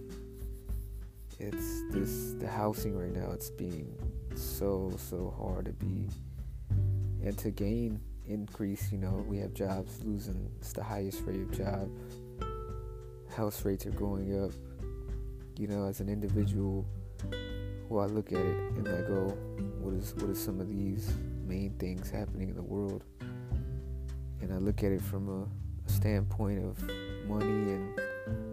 It's 1.40 1.84
this 1.92 2.34
the 2.34 2.48
housing 2.48 2.98
right 2.98 3.14
now. 3.14 3.32
It's 3.32 3.50
being 3.50 3.96
so 4.42 4.92
so 4.98 5.34
hard 5.38 5.66
to 5.66 5.74
be 5.74 6.08
and 7.24 7.38
to 7.38 7.52
gain 7.52 8.00
increase. 8.26 8.92
You 8.92 8.98
know, 8.98 9.24
we 9.28 9.38
have 9.38 9.54
jobs 9.54 10.04
losing. 10.04 10.52
It's 10.60 10.74
the 10.74 10.84
highest 10.84 11.22
rate 11.26 11.42
of 11.42 11.52
job. 11.52 11.90
House 13.36 13.64
rates 13.64 13.86
are 13.86 13.92
going 13.92 14.44
up 14.44 14.52
you 15.60 15.68
know, 15.68 15.84
as 15.84 16.00
an 16.00 16.08
individual 16.08 16.88
who 17.90 18.00
I 18.00 18.06
look 18.06 18.32
at 18.32 18.40
it 18.40 18.58
and 18.78 18.88
I 18.88 19.02
go, 19.02 19.38
what 19.82 19.94
is 19.94 20.16
what 20.16 20.30
are 20.30 20.36
some 20.36 20.62
of 20.62 20.70
these 20.70 21.14
main 21.46 21.74
things 21.78 22.10
happening 22.10 22.48
in 22.48 22.56
the 22.56 22.64
world? 22.64 23.04
And 24.42 24.54
I 24.54 24.58
look 24.58 24.84
at 24.86 24.94
it 24.94 25.02
from 25.02 25.28
a, 25.28 25.42
a 25.86 25.92
standpoint 25.92 26.64
of 26.64 26.82
money 27.28 27.74
and 27.74 27.98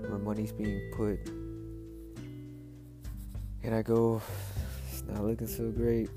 where 0.09 0.19
money's 0.19 0.51
being 0.51 0.91
put. 0.97 1.21
And 3.63 3.73
I 3.73 3.83
go, 3.83 4.21
not 5.09 5.25
looking 5.25 5.47
so 5.47 5.71
great 5.71 6.09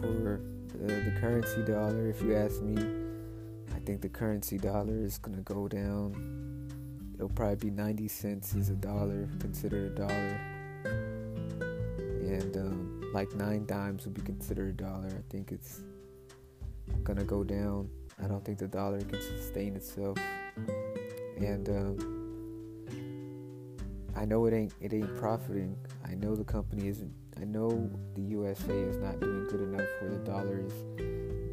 for 0.00 0.40
the, 0.74 1.16
currency 1.20 1.62
dollar, 1.62 2.08
if 2.08 2.22
you 2.22 2.34
ask 2.34 2.62
me. 2.62 2.82
I 3.74 3.78
think 3.80 4.00
the 4.00 4.08
currency 4.08 4.58
dollar 4.58 5.04
is 5.04 5.18
going 5.18 5.36
to 5.36 5.42
go 5.42 5.68
down 5.68 6.40
it'll 7.20 7.28
probably 7.28 7.56
be 7.56 7.70
90 7.70 8.08
cents 8.08 8.54
is 8.54 8.70
a 8.70 8.74
dollar, 8.74 9.28
considered 9.40 9.92
a 9.92 9.94
dollar. 9.94 10.40
and 10.84 12.56
um, 12.56 13.10
like 13.12 13.30
nine 13.34 13.66
dimes 13.66 14.06
would 14.06 14.14
be 14.14 14.22
considered 14.22 14.70
a 14.70 14.82
dollar. 14.82 15.08
I 15.08 15.22
think 15.30 15.52
it's 15.52 15.82
gonna 17.02 17.24
go 17.24 17.44
down. 17.44 17.90
I 18.24 18.26
don't 18.26 18.42
think 18.42 18.56
the 18.56 18.68
dollar 18.68 19.02
can 19.02 19.20
sustain 19.20 19.76
itself, 19.76 20.16
and 21.36 21.68
um, 21.68 22.86
I 24.16 24.24
know 24.24 24.46
it 24.46 24.54
ain't 24.54 24.72
it 24.80 24.94
ain't 24.94 25.14
profiting. 25.18 25.76
I 26.10 26.14
know 26.14 26.34
the 26.34 26.44
company 26.44 26.88
isn't. 26.88 27.12
I 27.40 27.44
know 27.44 27.88
the 28.14 28.22
USA 28.22 28.72
is 28.72 28.96
not 28.98 29.20
doing 29.20 29.46
good 29.48 29.60
enough 29.60 29.86
where 30.00 30.10
the 30.10 30.18
dollar 30.18 30.60
is 30.60 30.72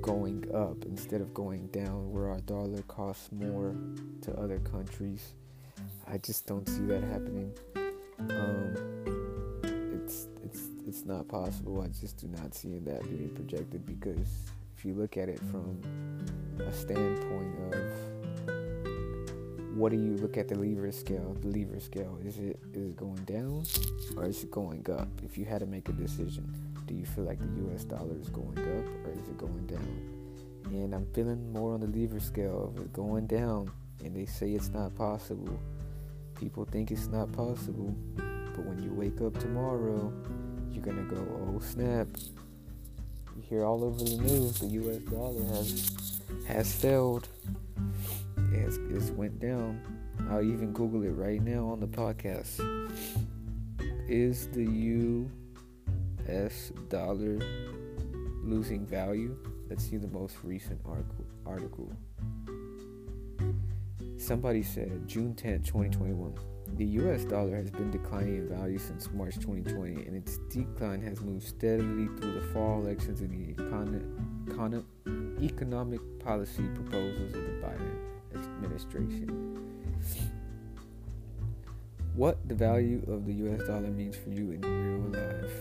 going 0.01 0.43
up 0.53 0.83
instead 0.85 1.21
of 1.21 1.33
going 1.33 1.67
down, 1.67 2.11
where 2.11 2.29
our 2.29 2.39
dollar 2.41 2.81
costs 2.87 3.29
more 3.31 3.75
to 4.21 4.33
other 4.33 4.59
countries. 4.59 5.33
I 6.07 6.17
just 6.17 6.47
don't 6.47 6.67
see 6.67 6.85
that 6.85 7.03
happening. 7.03 7.53
Um, 8.19 8.73
it's 10.03 10.27
it's 10.43 10.61
it's 10.87 11.05
not 11.05 11.27
possible. 11.27 11.81
I 11.81 11.87
just 11.89 12.17
do 12.17 12.27
not 12.27 12.55
see 12.55 12.79
that 12.79 13.03
being 13.03 13.29
projected 13.35 13.85
because 13.85 14.27
if 14.75 14.85
you 14.85 14.95
look 14.95 15.17
at 15.17 15.29
it 15.29 15.39
from 15.51 15.79
a 16.59 16.73
standpoint 16.73 17.73
of 17.73 18.16
what 19.77 19.91
do 19.91 19.97
you 19.97 20.17
look 20.17 20.37
at 20.37 20.47
the 20.47 20.55
lever 20.55 20.91
scale? 20.91 21.37
The 21.41 21.49
lever 21.49 21.79
scale 21.79 22.17
is 22.25 22.39
it 22.39 22.59
is 22.73 22.89
it 22.89 22.97
going 22.97 23.23
down 23.25 23.63
or 24.15 24.25
is 24.25 24.43
it 24.43 24.49
going 24.49 24.85
up? 24.91 25.07
If 25.23 25.37
you 25.37 25.45
had 25.45 25.59
to 25.59 25.67
make 25.67 25.87
a 25.87 25.91
decision, 25.91 26.51
do 26.87 26.95
you 26.95 27.05
feel 27.05 27.25
like 27.25 27.39
the 27.39 27.61
U.S. 27.67 27.83
dollar 27.83 28.17
is 28.19 28.29
going 28.29 28.57
up 28.57 29.05
or 29.05 29.11
is 29.11 29.27
it 29.27 29.37
going 29.37 29.67
down? 29.67 29.87
And 30.71 30.95
I'm 30.95 31.05
feeling 31.13 31.53
more 31.53 31.75
on 31.75 31.81
the 31.81 31.87
lever 31.87 32.19
scale 32.19 32.73
of 32.75 32.83
it 32.83 32.91
going 32.91 33.27
down, 33.27 33.71
and 34.03 34.15
they 34.15 34.25
say 34.25 34.51
it's 34.51 34.69
not 34.69 34.95
possible. 34.95 35.59
People 36.39 36.65
think 36.65 36.89
it's 36.91 37.07
not 37.07 37.31
possible, 37.31 37.95
but 38.15 38.65
when 38.65 38.81
you 38.81 38.91
wake 38.93 39.21
up 39.21 39.39
tomorrow, 39.39 40.11
you're 40.71 40.83
gonna 40.83 41.03
go, 41.03 41.17
oh 41.17 41.59
snap! 41.59 42.07
You 43.35 43.43
hear 43.47 43.63
all 43.63 43.83
over 43.83 44.03
the 44.03 44.17
news 44.17 44.59
the 44.59 44.67
U.S. 44.67 44.97
dollar 45.03 45.43
has 45.43 46.19
has 46.47 46.73
failed. 46.73 47.29
It's, 48.59 48.77
it's 48.89 49.11
went 49.11 49.39
down. 49.39 49.81
I'll 50.29 50.43
even 50.43 50.73
Google 50.73 51.03
it 51.03 51.11
right 51.11 51.41
now 51.41 51.67
on 51.67 51.79
the 51.79 51.87
podcast. 51.87 52.59
Is 54.07 54.47
the 54.47 54.63
U.S. 54.63 56.71
dollar 56.89 57.39
losing 58.43 58.85
value? 58.85 59.37
Let's 59.69 59.89
see 59.89 59.95
the 59.97 60.07
most 60.07 60.37
recent 60.43 60.81
article. 61.45 61.91
Somebody 64.17 64.63
said 64.63 65.07
June 65.07 65.35
10, 65.35 65.63
2021. 65.63 66.33
The 66.75 66.85
US 66.85 67.23
dollar 67.25 67.55
has 67.55 67.71
been 67.71 67.91
declining 67.91 68.35
in 68.35 68.49
value 68.49 68.77
since 68.77 69.09
March 69.11 69.35
2020, 69.35 70.05
and 70.05 70.15
its 70.15 70.37
decline 70.49 71.01
has 71.01 71.21
moved 71.21 71.47
steadily 71.47 72.07
through 72.17 72.33
the 72.33 72.41
fall 72.53 72.81
elections 72.81 73.21
and 73.21 73.31
the 73.31 73.53
econ- 73.61 74.83
economic 75.41 76.01
policy 76.19 76.63
proposals 76.75 77.33
of 77.33 77.41
the 77.41 77.61
Biden 77.63 78.16
administration. 78.35 79.57
What 82.15 82.47
the 82.47 82.55
value 82.55 83.03
of 83.07 83.25
the 83.25 83.33
US 83.33 83.67
dollar 83.67 83.89
means 83.89 84.15
for 84.15 84.29
you 84.29 84.51
in 84.51 84.61
real 84.61 85.21
life. 85.21 85.51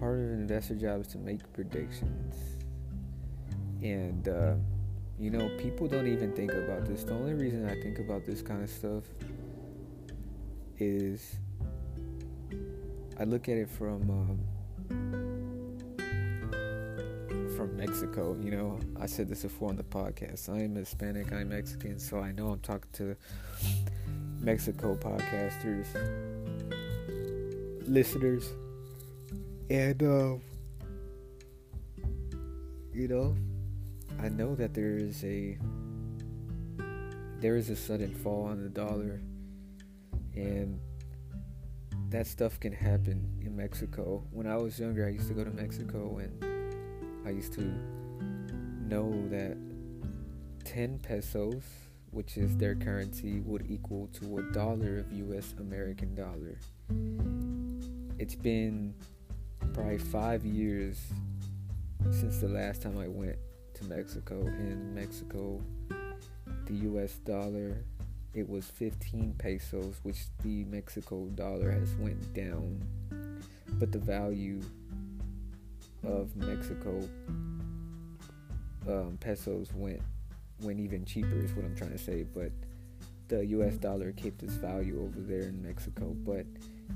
Part 0.00 0.18
of 0.18 0.24
an 0.24 0.40
investor 0.40 0.74
job 0.74 1.02
is 1.02 1.08
to 1.08 1.18
make 1.18 1.40
predictions. 1.52 2.34
And, 3.82 4.28
uh, 4.28 4.54
you 5.18 5.30
know, 5.30 5.50
people 5.58 5.86
don't 5.86 6.06
even 6.06 6.32
think 6.32 6.52
about 6.52 6.86
this. 6.86 7.04
The 7.04 7.12
only 7.12 7.34
reason 7.34 7.66
I 7.68 7.80
think 7.82 7.98
about 7.98 8.24
this 8.24 8.40
kind 8.40 8.62
of 8.62 8.70
stuff 8.70 9.04
is 10.78 11.36
I 13.18 13.24
look 13.24 13.50
at 13.50 13.58
it 13.58 13.68
from 13.68 14.08
um, 14.08 15.19
from 17.60 17.76
Mexico. 17.76 18.34
You 18.42 18.52
know, 18.52 18.78
I 18.98 19.04
said 19.04 19.28
this 19.28 19.42
before 19.42 19.68
on 19.68 19.76
the 19.76 19.82
podcast. 19.82 20.48
I'm 20.48 20.74
Hispanic. 20.76 21.30
I'm 21.30 21.50
Mexican, 21.50 21.98
so 21.98 22.18
I 22.18 22.32
know 22.32 22.48
I'm 22.48 22.60
talking 22.60 22.88
to 22.94 23.14
Mexico 24.40 24.96
podcasters, 24.96 25.86
listeners, 27.86 28.48
and 29.68 30.02
um, 30.02 30.40
you 32.94 33.08
know 33.08 33.36
I 34.22 34.30
know 34.30 34.54
that 34.54 34.72
there 34.72 34.96
is 34.96 35.22
a 35.22 35.58
there 37.40 37.56
is 37.56 37.68
a 37.68 37.76
sudden 37.76 38.14
fall 38.14 38.46
on 38.46 38.62
the 38.62 38.70
dollar 38.70 39.20
and 40.34 40.80
that 42.08 42.26
stuff 42.26 42.58
can 42.58 42.72
happen 42.72 43.28
in 43.42 43.54
Mexico. 43.54 44.24
When 44.30 44.46
I 44.46 44.56
was 44.56 44.80
younger, 44.80 45.06
I 45.06 45.10
used 45.10 45.28
to 45.28 45.34
go 45.34 45.44
to 45.44 45.50
Mexico 45.50 46.16
and 46.16 46.49
I 47.24 47.30
used 47.30 47.52
to 47.54 47.62
know 48.88 49.12
that 49.28 49.56
10 50.64 50.98
pesos, 51.00 51.62
which 52.10 52.36
is 52.36 52.56
their 52.56 52.74
currency, 52.74 53.40
would 53.40 53.66
equal 53.68 54.08
to 54.14 54.38
a 54.38 54.42
dollar 54.52 54.98
of 54.98 55.12
US 55.12 55.54
American 55.58 56.14
dollar. 56.14 56.58
It's 58.18 58.34
been 58.34 58.94
probably 59.72 59.98
five 59.98 60.44
years 60.44 60.98
since 62.10 62.38
the 62.38 62.48
last 62.48 62.82
time 62.82 62.98
I 62.98 63.08
went 63.08 63.36
to 63.74 63.84
Mexico. 63.84 64.40
In 64.46 64.94
Mexico, 64.94 65.60
the 66.66 66.74
US 66.74 67.14
dollar 67.18 67.84
it 68.32 68.48
was 68.48 68.66
15 68.66 69.34
pesos, 69.38 69.96
which 70.04 70.26
the 70.42 70.64
Mexico 70.64 71.26
dollar 71.34 71.70
has 71.70 71.94
went 71.96 72.32
down, 72.32 72.80
but 73.72 73.90
the 73.90 73.98
value 73.98 74.60
of 76.04 76.34
Mexico 76.36 77.08
um, 78.88 79.18
pesos 79.20 79.72
went 79.74 80.00
went 80.62 80.80
even 80.80 81.04
cheaper. 81.04 81.34
Is 81.40 81.52
what 81.52 81.64
I'm 81.64 81.76
trying 81.76 81.92
to 81.92 81.98
say, 81.98 82.22
but 82.22 82.50
the 83.28 83.46
U.S. 83.46 83.76
dollar 83.76 84.12
kept 84.12 84.42
its 84.42 84.54
value 84.54 85.00
over 85.02 85.20
there 85.20 85.48
in 85.48 85.62
Mexico. 85.62 86.14
But 86.24 86.46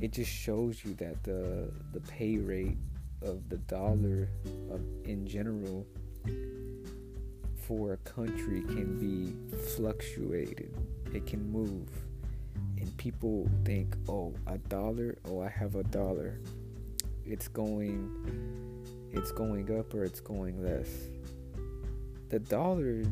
it 0.01 0.13
just 0.13 0.31
shows 0.31 0.85
you 0.85 0.95
that 0.95 1.23
the 1.23 1.71
the 1.93 2.01
pay 2.01 2.39
rate 2.39 2.79
of 3.23 3.49
the 3.49 3.57
dollar 3.59 4.29
of, 4.71 4.81
in 5.05 5.27
general 5.27 5.87
for 7.67 7.95
a 7.95 7.97
country 7.99 8.61
can 8.63 8.99
be 8.99 9.57
fluctuated. 9.77 10.77
It 11.15 11.27
can 11.27 11.51
move. 11.51 11.89
And 12.77 12.95
people 12.99 13.49
think, 13.65 13.97
oh, 14.09 14.35
a 14.47 14.59
dollar, 14.59 15.17
oh, 15.27 15.41
I 15.41 15.49
have 15.49 15.77
a 15.77 15.85
dollar. 15.85 16.39
It's 17.25 17.49
going 17.49 18.11
it's 19.15 19.33
going 19.33 19.79
up 19.79 19.95
or 19.95 20.05
it's 20.05 20.21
going 20.21 20.63
less. 20.63 20.89
The 22.31 22.39
dollar 22.39 23.05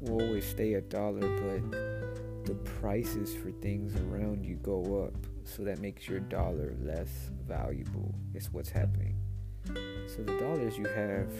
will 0.00 0.22
always 0.22 0.46
stay 0.46 0.74
a 0.74 0.80
dollar, 0.80 1.20
but 1.20 2.44
the 2.44 2.54
prices 2.64 3.34
for 3.34 3.50
things 3.50 3.94
around 4.08 4.44
you 4.44 4.56
go 4.56 5.04
up. 5.04 5.14
So 5.44 5.62
that 5.64 5.80
makes 5.80 6.08
your 6.08 6.20
dollar 6.20 6.74
less 6.80 7.30
valuable. 7.46 8.14
It's 8.34 8.52
what's 8.52 8.70
happening. 8.70 9.16
So 9.66 10.22
the 10.22 10.38
dollars 10.38 10.78
you 10.78 10.86
have 10.86 11.30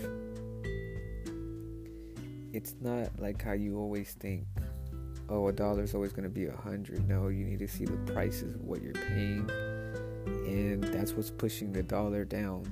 it's 2.57 2.75
not 2.81 3.11
like 3.19 3.43
how 3.43 3.53
you 3.53 3.79
always 3.79 4.13
think 4.13 4.47
oh 5.29 5.49
a 5.49 5.53
dollar 5.53 5.83
is 5.83 5.95
always 5.95 6.13
going 6.13 6.25
to 6.25 6.31
be 6.31 6.47
a 6.47 6.57
hundred 6.57 7.07
no 7.07 7.29
you 7.29 7.45
need 7.45 7.59
to 7.59 7.69
see 7.69 7.85
the 7.85 8.13
prices 8.13 8.55
of 8.55 8.63
what 8.63 8.83
you're 8.83 8.95
paying 8.95 9.47
and 10.27 10.83
that's 10.85 11.13
what's 11.13 11.31
pushing 11.31 11.71
the 11.71 11.83
dollar 11.83 12.25
down 12.25 12.65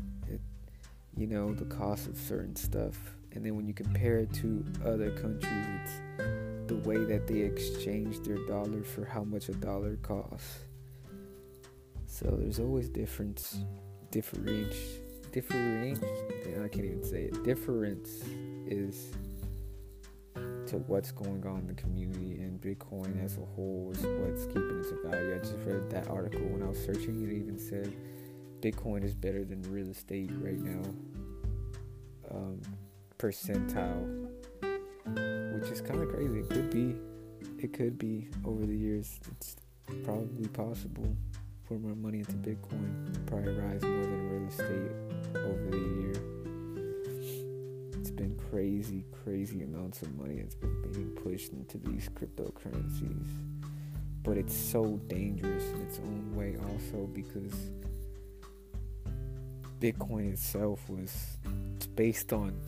you 1.17 1.27
know 1.27 1.55
the 1.55 1.65
cost 1.67 2.07
of 2.07 2.17
certain 2.17 2.57
stuff 2.57 3.17
and 3.33 3.45
then 3.45 3.55
when 3.57 3.67
you 3.67 3.75
compare 3.75 4.19
it 4.19 4.33
to 4.33 4.65
other 4.85 5.11
countries 5.13 5.67
it's 5.83 5.93
the 6.67 6.77
way 6.89 6.97
that 6.97 7.27
they 7.27 7.41
exchange 7.41 8.21
their 8.21 8.39
dollar 8.47 8.83
for 8.83 9.05
how 9.05 9.23
much 9.23 9.49
a 9.49 9.55
dollar 9.55 9.97
costs 9.97 10.59
so 12.07 12.27
there's 12.41 12.59
always 12.59 12.89
difference 12.89 13.59
difference 14.11 14.77
difference 15.33 16.01
i 16.63 16.69
can't 16.69 16.85
even 16.85 17.03
say 17.03 17.25
it 17.25 17.45
difference 17.45 18.23
is 18.67 19.13
to 20.67 20.79
what's 20.87 21.13
going 21.13 21.45
on 21.47 21.61
in 21.61 21.67
the 21.67 21.75
community 21.75 22.41
and 22.41 22.61
Bitcoin 22.61 23.23
as 23.23 23.37
a 23.37 23.45
whole 23.55 23.93
is 23.95 24.03
what's 24.03 24.47
keeping 24.47 24.81
its 24.81 24.91
value. 25.05 25.35
I 25.35 25.39
just 25.39 25.55
read 25.65 25.91
that 25.91 26.09
article 26.09 26.41
when 26.41 26.63
I 26.63 26.67
was 26.67 26.83
searching. 26.83 27.23
It 27.23 27.33
even 27.33 27.59
said 27.59 27.95
Bitcoin 28.65 29.05
is 29.05 29.15
better 29.15 29.45
than 29.45 29.61
real 29.71 29.91
estate 29.91 30.31
right 30.41 30.59
now. 30.59 30.81
Um, 32.31 32.63
percentile, 33.19 34.27
which 35.61 35.71
is 35.71 35.83
kind 35.83 36.01
of 36.01 36.09
crazy. 36.09 36.39
It 36.39 36.49
could 36.49 36.71
be, 36.71 36.97
it 37.63 37.75
could 37.75 37.99
be 37.99 38.27
over 38.43 38.65
the 38.65 38.75
years. 38.75 39.21
It's 39.33 39.57
probably 40.03 40.49
possible. 40.49 41.15
Put 41.69 41.83
more 41.83 41.95
money 41.95 42.21
into 42.21 42.33
Bitcoin, 42.33 43.27
probably 43.27 43.53
rise 43.53 43.83
more 43.83 44.03
than 44.03 44.31
real 44.31 44.49
estate 44.49 44.93
over 45.35 45.71
the 45.71 45.79
year 46.01 46.15
It's 48.01 48.11
been 48.11 48.41
crazy, 48.51 49.05
crazy 49.25 49.63
amounts 49.63 50.01
of 50.01 50.15
money 50.17 50.41
that's 50.41 50.55
been 50.55 50.91
being 50.91 51.11
pushed 51.23 51.53
into 51.53 51.77
these 51.77 52.09
cryptocurrencies. 52.09 53.29
But 54.23 54.39
it's 54.39 54.57
so 54.57 54.99
dangerous 55.07 55.65
in 55.71 55.83
its 55.83 55.99
own 55.99 56.35
way, 56.35 56.57
also, 56.57 57.07
because 57.09 57.53
Bitcoin 59.85 60.33
itself 60.33 60.89
was 60.89 61.37
based 61.95 62.33
on 62.33 62.59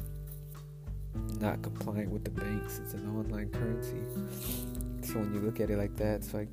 not 1.41 1.63
complying 1.63 2.11
with 2.11 2.25
the 2.25 2.31
banks. 2.31 2.79
It's 2.79 2.93
an 2.93 3.09
online 3.09 3.49
currency. 3.49 4.03
So 5.01 5.21
when 5.21 5.33
you 5.33 5.41
look 5.41 5.59
at 5.59 5.71
it 5.71 5.79
like 5.79 5.97
that, 5.97 6.17
it's 6.17 6.35
like 6.35 6.49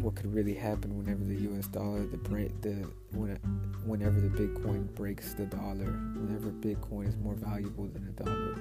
what 0.00 0.14
could 0.14 0.32
really 0.32 0.54
happen 0.54 0.96
whenever 0.96 1.24
the 1.24 1.42
U.S. 1.42 1.66
dollar, 1.66 2.06
the 2.06 2.16
the 2.62 2.88
when, 3.12 3.36
whenever 3.84 4.18
the 4.18 4.30
Bitcoin 4.30 4.86
breaks 4.94 5.34
the 5.34 5.44
dollar, 5.44 5.92
whenever 6.16 6.50
Bitcoin 6.50 7.06
is 7.06 7.16
more 7.18 7.34
valuable 7.34 7.86
than 7.88 8.08
a 8.08 8.22
dollar, 8.22 8.56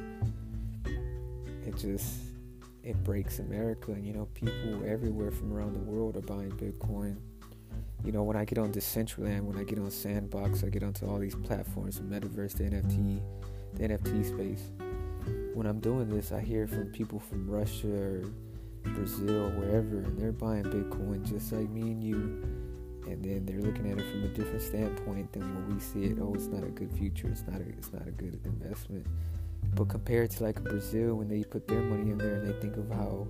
it 1.65 1.77
just 1.77 2.15
it 2.83 3.01
breaks 3.05 3.39
America. 3.39 3.93
And 3.93 4.05
you 4.05 4.11
know, 4.11 4.27
people 4.33 4.83
everywhere 4.85 5.31
from 5.31 5.53
around 5.53 5.75
the 5.75 5.89
world 5.89 6.17
are 6.17 6.21
buying 6.21 6.51
Bitcoin. 6.51 7.15
You 8.03 8.11
know, 8.11 8.23
when 8.23 8.35
I 8.35 8.43
get 8.43 8.57
on 8.57 8.71
Decentraland, 8.71 9.43
when 9.43 9.57
I 9.57 9.63
get 9.63 9.79
on 9.79 9.89
Sandbox, 9.89 10.63
I 10.63 10.69
get 10.69 10.83
onto 10.83 11.07
all 11.07 11.19
these 11.19 11.35
platforms, 11.35 11.97
the 11.97 12.03
Metaverse, 12.03 12.57
the 12.57 12.65
NFT, 12.65 13.21
the 13.75 13.87
NFT 13.87 14.25
space. 14.25 14.71
When 15.53 15.65
I'm 15.65 15.79
doing 15.79 16.09
this, 16.09 16.31
I 16.33 16.41
hear 16.41 16.67
from 16.67 16.87
people 16.87 17.19
from 17.19 17.49
Russia 17.49 17.87
or 17.87 18.23
Brazil, 18.83 19.51
wherever, 19.51 19.99
and 19.99 20.19
they're 20.19 20.33
buying 20.33 20.65
Bitcoin 20.65 21.23
just 21.23 21.53
like 21.53 21.69
me 21.69 21.81
and 21.81 22.03
you. 22.03 22.43
And 23.07 23.23
then 23.23 23.45
they're 23.45 23.61
looking 23.61 23.89
at 23.91 23.97
it 23.97 24.11
from 24.11 24.23
a 24.23 24.27
different 24.29 24.61
standpoint 24.61 25.31
than 25.33 25.55
what 25.55 25.73
we 25.73 25.79
see 25.79 26.05
it. 26.05 26.17
Oh, 26.21 26.33
it's 26.33 26.47
not 26.47 26.63
a 26.63 26.71
good 26.71 26.91
future. 26.91 27.27
It's 27.27 27.43
not 27.47 27.59
a. 27.59 27.67
It's 27.69 27.91
not 27.91 28.07
a 28.07 28.11
good 28.11 28.39
investment. 28.45 29.05
But 29.75 29.89
compared 29.89 30.31
to 30.31 30.43
like 30.43 30.61
Brazil, 30.63 31.15
when 31.15 31.27
they 31.27 31.43
put 31.43 31.67
their 31.67 31.81
money 31.81 32.11
in 32.11 32.17
there 32.17 32.35
and 32.35 32.47
they 32.47 32.59
think 32.61 32.77
of 32.77 32.89
how 32.89 33.27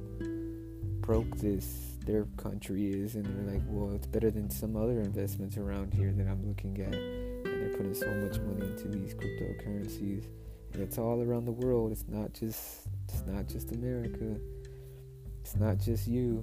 broke 1.02 1.38
this 1.38 1.93
their 2.06 2.26
country 2.38 2.92
is, 2.92 3.16
and 3.16 3.26
they're 3.26 3.54
like, 3.54 3.64
well, 3.68 3.94
it's 3.96 4.08
better 4.08 4.32
than 4.32 4.50
some 4.50 4.76
other 4.76 5.02
investments 5.02 5.58
around 5.58 5.94
here 5.94 6.12
that 6.12 6.28
I'm 6.28 6.48
looking 6.48 6.80
at, 6.82 6.94
and 6.94 7.46
they're 7.46 7.78
putting 7.78 7.94
so 7.94 8.08
much 8.16 8.40
money 8.40 8.72
into 8.72 8.88
these 8.88 9.14
cryptocurrencies, 9.14 10.26
and 10.74 10.82
it's 10.82 10.98
all 10.98 11.22
around 11.22 11.46
the 11.46 11.52
world. 11.52 11.92
It's 11.92 12.06
not 12.08 12.34
just. 12.34 12.88
It's 13.10 13.24
not 13.28 13.48
just 13.48 13.72
America 13.74 14.40
it's 15.44 15.58
not 15.58 15.78
just 15.78 16.08
you. 16.08 16.42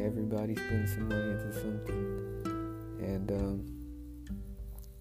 Everybody's 0.00 0.58
putting 0.58 0.86
some 0.86 1.08
money 1.08 1.32
into 1.32 1.52
something. 1.52 2.98
And, 2.98 3.30
um, 3.30 3.66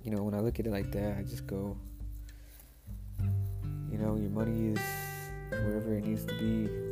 you 0.04 0.12
know, 0.12 0.22
when 0.22 0.34
I 0.34 0.42
look 0.42 0.60
at 0.60 0.68
it 0.68 0.72
like 0.72 0.92
that, 0.92 1.18
I 1.18 1.24
just 1.24 1.48
go, 1.48 1.78
you 3.90 3.98
know, 3.98 4.18
your 4.18 4.30
money 4.32 4.74
is 4.74 4.80
wherever 5.50 5.94
it 5.94 6.06
needs 6.06 6.26
to 6.26 6.34
be. 6.34 6.87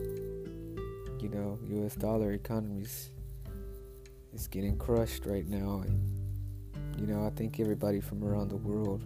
You 1.26 1.32
know, 1.32 1.58
U.S. 1.70 1.96
dollar 1.96 2.34
economies 2.34 3.10
is 4.32 4.46
getting 4.46 4.78
crushed 4.78 5.26
right 5.26 5.48
now. 5.48 5.82
And, 5.84 7.00
you 7.00 7.08
know, 7.08 7.26
I 7.26 7.32
think 7.32 7.60
everybody 7.60 8.00
from 8.00 8.24
around 8.24 8.50
the 8.50 8.58
world 8.58 9.04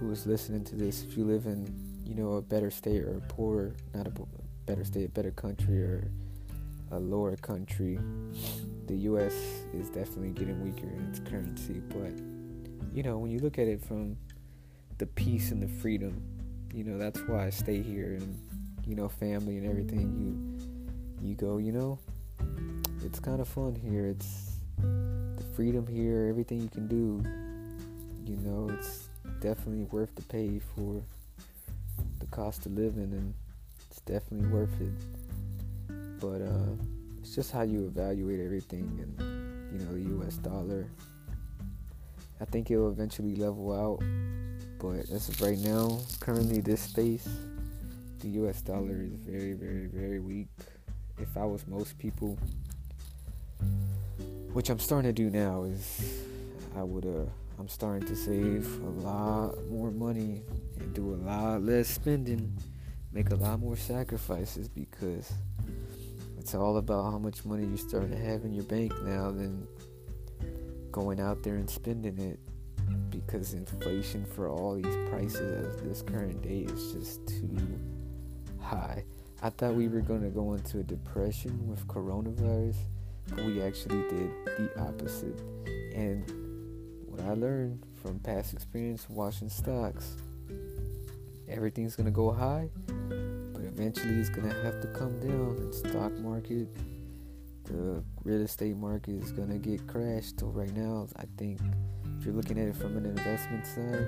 who 0.00 0.10
is 0.10 0.26
listening 0.26 0.64
to 0.64 0.74
this, 0.74 1.04
if 1.04 1.16
you 1.16 1.24
live 1.24 1.46
in, 1.46 1.72
you 2.04 2.16
know, 2.16 2.32
a 2.32 2.42
better 2.42 2.72
state 2.72 3.02
or 3.04 3.18
a 3.18 3.20
poorer, 3.32 3.76
not 3.94 4.08
a 4.08 4.12
better 4.66 4.82
state, 4.82 5.04
a 5.04 5.08
better 5.10 5.30
country 5.30 5.80
or 5.80 6.10
a 6.90 6.98
lower 6.98 7.36
country, 7.36 8.00
the 8.88 8.96
U.S. 8.96 9.34
is 9.72 9.90
definitely 9.90 10.30
getting 10.30 10.60
weaker 10.60 10.88
in 10.88 11.06
its 11.08 11.20
currency. 11.20 11.80
But 11.88 12.18
you 12.92 13.04
know, 13.04 13.16
when 13.16 13.30
you 13.30 13.38
look 13.38 13.60
at 13.60 13.68
it 13.68 13.80
from 13.80 14.16
the 14.98 15.06
peace 15.06 15.52
and 15.52 15.62
the 15.62 15.68
freedom, 15.68 16.20
you 16.74 16.82
know 16.82 16.98
that's 16.98 17.20
why 17.28 17.46
I 17.46 17.50
stay 17.50 17.80
here, 17.80 18.14
and 18.14 18.42
you 18.84 18.96
know, 18.96 19.08
family 19.08 19.56
and 19.56 19.66
everything. 19.68 20.16
You 20.18 20.57
you 21.22 21.34
go, 21.34 21.58
you 21.58 21.72
know, 21.72 21.98
it's 23.04 23.20
kind 23.20 23.40
of 23.40 23.48
fun 23.48 23.74
here. 23.74 24.06
It's 24.06 24.58
the 24.78 25.44
freedom 25.54 25.86
here, 25.86 26.26
everything 26.28 26.60
you 26.60 26.68
can 26.68 26.88
do. 26.88 27.22
You 28.24 28.36
know, 28.38 28.70
it's 28.72 29.08
definitely 29.40 29.84
worth 29.84 30.14
the 30.14 30.22
pay 30.22 30.60
for 30.74 31.02
the 32.20 32.26
cost 32.26 32.66
of 32.66 32.72
living, 32.72 33.12
and 33.12 33.34
it's 33.90 34.00
definitely 34.00 34.48
worth 34.48 34.80
it 34.80 34.92
but 36.20 36.42
uh, 36.42 36.74
it's 37.20 37.34
just 37.34 37.52
how 37.52 37.62
you 37.62 37.86
evaluate 37.86 38.40
everything 38.40 38.98
and 39.00 39.72
you 39.72 39.84
know 39.84 39.92
the 39.92 40.10
U.S. 40.22 40.36
dollar. 40.36 40.86
I 42.40 42.44
think 42.44 42.70
it 42.70 42.76
will 42.76 42.90
eventually 42.90 43.34
level 43.34 43.72
out, 43.72 44.02
but 44.78 45.10
as 45.10 45.28
of 45.28 45.40
right 45.40 45.58
now, 45.58 46.00
currently 46.20 46.60
this 46.60 46.80
space, 46.80 47.28
the 48.20 48.28
U.S. 48.28 48.60
dollar 48.60 49.02
is 49.02 49.12
very, 49.14 49.54
very, 49.54 49.86
very 49.86 50.20
weak. 50.20 50.48
If 51.20 51.36
I 51.36 51.44
was 51.44 51.66
most 51.66 51.98
people, 51.98 52.38
which 54.52 54.70
I'm 54.70 54.78
starting 54.78 55.12
to 55.12 55.12
do 55.12 55.30
now, 55.30 55.64
is 55.64 56.22
I 56.76 56.82
would 56.82 57.04
uh, 57.04 57.30
I'm 57.58 57.68
starting 57.68 58.06
to 58.08 58.14
save 58.14 58.66
a 58.82 58.90
lot 59.00 59.56
more 59.68 59.90
money 59.90 60.42
and 60.78 60.94
do 60.94 61.14
a 61.14 61.16
lot 61.16 61.62
less 61.62 61.88
spending, 61.88 62.56
make 63.12 63.30
a 63.30 63.34
lot 63.34 63.58
more 63.58 63.76
sacrifices 63.76 64.68
because 64.68 65.32
it's 66.38 66.54
all 66.54 66.76
about 66.76 67.10
how 67.10 67.18
much 67.18 67.44
money 67.44 67.66
you're 67.66 67.76
starting 67.76 68.10
to 68.10 68.16
have 68.16 68.44
in 68.44 68.52
your 68.52 68.64
bank 68.64 68.92
now 69.02 69.30
than 69.32 69.66
going 70.92 71.20
out 71.20 71.42
there 71.42 71.56
and 71.56 71.68
spending 71.68 72.18
it 72.18 72.38
because 73.10 73.54
inflation 73.54 74.24
for 74.24 74.48
all 74.48 74.74
these 74.74 74.96
prices 75.10 75.66
at 75.66 75.84
this 75.84 76.00
current 76.00 76.40
day 76.42 76.60
is 76.60 76.92
just 76.92 77.26
too 77.26 77.78
high. 78.60 79.04
I 79.40 79.50
thought 79.50 79.74
we 79.74 79.88
were 79.88 80.00
going 80.00 80.22
to 80.22 80.30
go 80.30 80.54
into 80.54 80.80
a 80.80 80.82
depression 80.82 81.68
with 81.68 81.86
coronavirus, 81.86 82.76
but 83.28 83.44
we 83.44 83.62
actually 83.62 84.02
did 84.08 84.30
the 84.44 84.70
opposite. 84.78 85.40
And 85.94 86.28
what 87.06 87.20
I 87.20 87.34
learned 87.34 87.84
from 88.02 88.18
past 88.18 88.52
experience 88.52 89.08
watching 89.08 89.48
stocks, 89.48 90.16
everything's 91.48 91.94
going 91.94 92.06
to 92.06 92.12
go 92.12 92.32
high 92.32 92.70
but 93.58 93.66
eventually 93.66 94.14
it's 94.14 94.28
gonna 94.28 94.54
have 94.62 94.80
to 94.80 94.86
come 94.88 95.18
down. 95.18 95.56
The 95.56 95.72
stock 95.72 96.12
market, 96.18 96.68
the 97.64 98.04
real 98.22 98.42
estate 98.42 98.76
market 98.76 99.20
is 99.20 99.32
gonna 99.32 99.58
get 99.58 99.84
crashed. 99.88 100.38
So 100.38 100.46
right 100.46 100.72
now, 100.76 101.08
I 101.16 101.24
think 101.36 101.60
if 102.18 102.24
you're 102.24 102.34
looking 102.34 102.58
at 102.58 102.68
it 102.68 102.76
from 102.76 102.96
an 102.96 103.04
investment 103.04 103.66
side, 103.66 104.06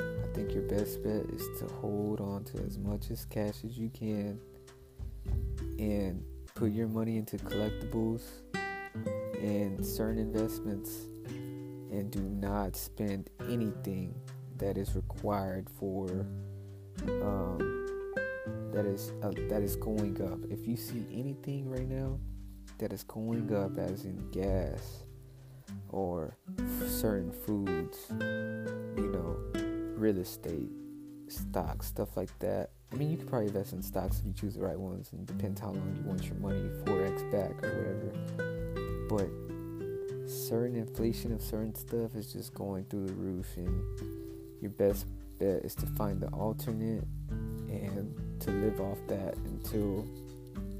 I 0.00 0.34
think 0.34 0.54
your 0.54 0.62
best 0.62 1.02
bet 1.02 1.26
is 1.34 1.46
to 1.60 1.66
hold 1.74 2.20
on 2.20 2.44
to 2.44 2.62
as 2.64 2.78
much 2.78 3.10
as 3.10 3.26
cash 3.26 3.62
as 3.64 3.76
you 3.76 3.90
can 3.90 4.40
and 5.78 6.22
put 6.54 6.72
your 6.72 6.88
money 6.88 7.16
into 7.16 7.36
collectibles 7.36 8.22
and 9.40 9.84
certain 9.84 10.18
investments 10.18 11.06
and 11.90 12.10
do 12.10 12.20
not 12.20 12.76
spend 12.76 13.30
anything 13.48 14.14
that 14.56 14.76
is 14.76 14.94
required 14.94 15.68
for 15.78 16.26
um, 17.06 17.78
that 18.72 18.86
is 18.86 19.12
uh, 19.22 19.30
that 19.48 19.62
is 19.62 19.76
going 19.76 20.20
up. 20.22 20.38
If 20.50 20.66
you 20.66 20.76
see 20.76 21.04
anything 21.12 21.68
right 21.68 21.88
now 21.88 22.18
that 22.78 22.92
is 22.92 23.02
going 23.04 23.54
up, 23.54 23.78
as 23.78 24.04
in 24.04 24.30
gas 24.30 25.04
or 25.88 26.36
certain 26.86 27.32
foods, 27.32 27.98
you 28.10 29.10
know, 29.12 29.36
real 29.96 30.18
estate, 30.18 30.70
stocks, 31.28 31.86
stuff 31.86 32.16
like 32.16 32.36
that. 32.40 32.70
I 32.90 32.96
mean, 32.96 33.10
you 33.10 33.16
could 33.16 33.28
probably 33.28 33.48
invest 33.48 33.72
in 33.72 33.82
stocks 33.82 34.20
if 34.20 34.26
you 34.26 34.32
choose 34.32 34.54
the 34.54 34.62
right 34.62 34.78
ones, 34.78 35.10
and 35.12 35.26
depends 35.26 35.60
how 35.60 35.68
long 35.68 35.96
you 35.96 36.08
want 36.08 36.24
your 36.24 36.36
money 36.36 36.68
forex 36.84 37.30
back 37.30 37.62
or 37.62 37.76
whatever. 37.76 39.08
But 39.08 40.28
certain 40.28 40.76
inflation 40.76 41.32
of 41.32 41.42
certain 41.42 41.74
stuff 41.74 42.14
is 42.14 42.32
just 42.32 42.54
going 42.54 42.84
through 42.84 43.06
the 43.06 43.14
roof, 43.14 43.46
and 43.56 43.82
your 44.60 44.70
best 44.70 45.06
bet 45.38 45.64
is 45.64 45.74
to 45.76 45.86
find 45.86 46.20
the 46.20 46.28
alternate 46.28 47.04
and 47.68 48.14
to 48.40 48.50
live 48.50 48.80
off 48.80 48.98
that 49.08 49.36
until 49.36 50.06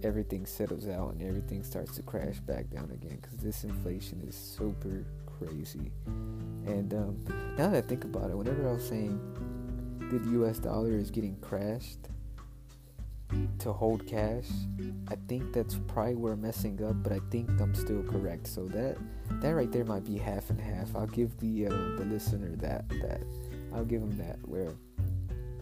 everything 0.03 0.47
settles 0.47 0.89
out 0.89 1.13
and 1.13 1.23
everything 1.23 1.63
starts 1.63 1.95
to 1.97 2.03
crash 2.03 2.39
back 2.41 2.71
down 2.71 2.91
again 2.91 3.19
because 3.21 3.39
this 3.39 3.65
inflation 3.65 4.21
is 4.27 4.35
super 4.35 5.05
crazy. 5.27 5.91
And 6.07 6.93
um, 6.95 7.25
now 7.57 7.71
that 7.71 7.85
I 7.85 7.87
think 7.87 8.05
about 8.05 8.31
it, 8.31 8.37
whenever 8.37 8.69
I 8.69 8.73
was 8.73 8.89
saying 8.89 9.21
the 10.11 10.19
US 10.43 10.59
dollar 10.59 10.93
is 10.93 11.11
getting 11.11 11.37
crashed 11.41 12.09
to 13.59 13.73
hold 13.73 14.07
cash, 14.07 14.47
I 15.09 15.17
think 15.29 15.53
that's 15.53 15.79
probably 15.87 16.15
where 16.15 16.33
I'm 16.33 16.41
messing 16.41 16.83
up, 16.83 17.03
but 17.03 17.13
I 17.13 17.21
think 17.31 17.49
I'm 17.61 17.75
still 17.75 18.03
correct. 18.03 18.47
So 18.47 18.67
that 18.69 18.97
that 19.41 19.51
right 19.51 19.71
there 19.71 19.85
might 19.85 20.05
be 20.05 20.17
half 20.17 20.51
and 20.51 20.61
half. 20.61 20.95
I'll 20.97 21.07
give 21.07 21.39
the 21.39 21.67
uh, 21.67 21.71
the 21.71 22.07
listener 22.11 22.57
that 22.57 22.89
that 22.89 23.21
I'll 23.75 23.85
give 23.85 24.03
him 24.03 24.17
that 24.19 24.39
where 24.49 24.75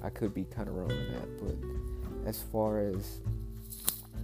I 0.03 0.11
could 0.11 0.33
be 0.33 0.45
kind 0.45 0.69
of 0.69 0.75
wrong 0.75 0.93
on 0.93 1.13
that, 1.15 1.43
but 1.43 2.29
as 2.29 2.43
far 2.53 2.81
as 2.81 3.21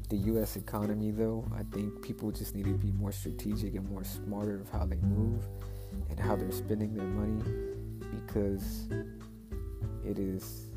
the 0.08 0.16
U.S. 0.16 0.56
economy, 0.56 1.10
though, 1.10 1.44
I 1.54 1.62
think 1.74 2.02
people 2.02 2.30
just 2.30 2.54
need 2.54 2.66
to 2.66 2.74
be 2.74 2.92
more 2.92 3.12
strategic 3.12 3.74
and 3.74 3.88
more 3.88 4.04
smarter 4.04 4.60
of 4.60 4.68
how 4.68 4.84
they 4.84 4.96
move 4.96 5.42
and 6.10 6.20
how 6.20 6.36
they're 6.36 6.52
spending 6.52 6.94
their 6.94 7.06
money 7.06 7.42
because 8.10 8.88
it 10.04 10.18
is 10.18 10.68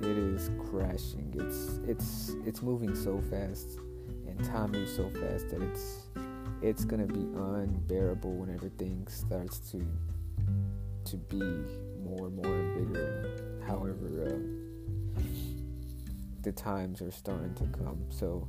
it 0.00 0.16
is 0.16 0.50
crashing. 0.70 1.34
It's 1.36 1.80
it's 1.88 2.36
it's 2.46 2.62
moving 2.62 2.94
so 2.94 3.20
fast 3.30 3.78
and 4.26 4.44
time 4.44 4.72
moves 4.72 4.94
so 4.94 5.08
fast 5.10 5.48
that 5.50 5.62
it's 5.62 6.02
it's 6.62 6.84
gonna 6.84 7.06
be 7.06 7.26
unbearable 7.36 8.32
when 8.32 8.54
everything 8.54 9.06
starts 9.08 9.58
to 9.70 9.84
to 11.04 11.16
be 11.16 11.40
more 12.02 12.26
and 12.26 12.36
more 12.36 12.54
and 12.54 12.92
bigger. 12.92 13.60
However, 13.66 14.26
uh, 14.26 15.22
the 16.42 16.52
times 16.52 17.02
are 17.02 17.10
starting 17.10 17.54
to 17.54 17.64
come. 17.78 18.04
So, 18.10 18.46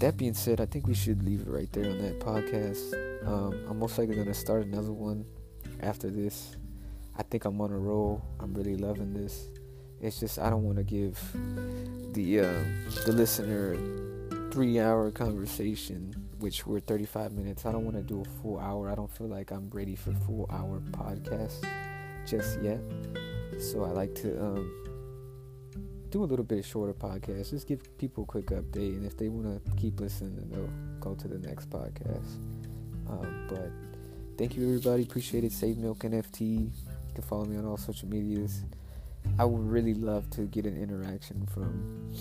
that 0.00 0.16
being 0.16 0.34
said, 0.34 0.60
I 0.60 0.66
think 0.66 0.86
we 0.86 0.94
should 0.94 1.22
leave 1.22 1.42
it 1.42 1.48
right 1.48 1.70
there 1.72 1.90
on 1.90 1.98
that 1.98 2.20
podcast. 2.20 2.94
Um, 3.26 3.54
I'm 3.68 3.78
most 3.78 3.96
likely 3.96 4.22
to 4.22 4.34
start 4.34 4.64
another 4.64 4.92
one 4.92 5.24
after 5.80 6.10
this. 6.10 6.56
I 7.16 7.22
think 7.22 7.44
I'm 7.44 7.60
on 7.60 7.70
a 7.70 7.78
roll. 7.78 8.22
I'm 8.40 8.54
really 8.54 8.76
loving 8.76 9.14
this. 9.14 9.48
It's 10.00 10.20
just 10.20 10.38
I 10.38 10.50
don't 10.50 10.64
want 10.64 10.78
to 10.78 10.84
give 10.84 11.18
the 12.12 12.40
uh, 12.40 12.64
the 13.06 13.12
listener 13.12 13.76
three 14.50 14.78
hour 14.78 15.10
conversation, 15.10 16.14
which 16.38 16.66
we're 16.66 16.80
35 16.80 17.32
minutes. 17.32 17.66
I 17.66 17.72
don't 17.72 17.84
want 17.84 17.96
to 17.96 18.02
do 18.02 18.20
a 18.20 18.42
full 18.42 18.58
hour. 18.58 18.90
I 18.90 18.94
don't 18.94 19.10
feel 19.10 19.28
like 19.28 19.50
I'm 19.50 19.70
ready 19.70 19.96
for 19.96 20.12
full 20.26 20.48
hour 20.50 20.80
podcast 20.90 21.64
just 22.26 22.60
yet. 22.62 22.80
So 23.58 23.84
I 23.84 23.90
like 23.90 24.14
to 24.16 24.40
um, 24.40 24.84
do 26.10 26.22
a 26.22 26.26
little 26.26 26.44
bit 26.44 26.64
shorter 26.64 26.94
podcast. 26.94 27.50
Just 27.50 27.66
give 27.66 27.80
people 27.98 28.24
a 28.24 28.26
quick 28.26 28.46
update, 28.46 28.96
and 28.96 29.04
if 29.04 29.16
they 29.16 29.28
want 29.28 29.64
to 29.64 29.72
keep 29.76 30.00
listening, 30.00 30.48
they'll 30.50 30.70
go 31.00 31.14
to 31.14 31.28
the 31.28 31.38
next 31.38 31.70
podcast. 31.70 32.36
Um, 33.08 33.46
but 33.48 33.70
thank 34.38 34.56
you, 34.56 34.64
everybody. 34.64 35.02
Appreciate 35.02 35.44
it. 35.44 35.52
Save 35.52 35.78
Milk 35.78 36.00
NFT. 36.00 36.70
You 37.14 37.22
can 37.22 37.28
follow 37.28 37.44
me 37.44 37.56
on 37.56 37.64
all 37.64 37.76
social 37.76 38.08
medias. 38.08 38.64
I 39.38 39.44
would 39.44 39.70
really 39.70 39.94
love 39.94 40.28
to 40.30 40.46
get 40.46 40.66
an 40.66 40.76
interaction 40.76 41.46
from 41.46 42.12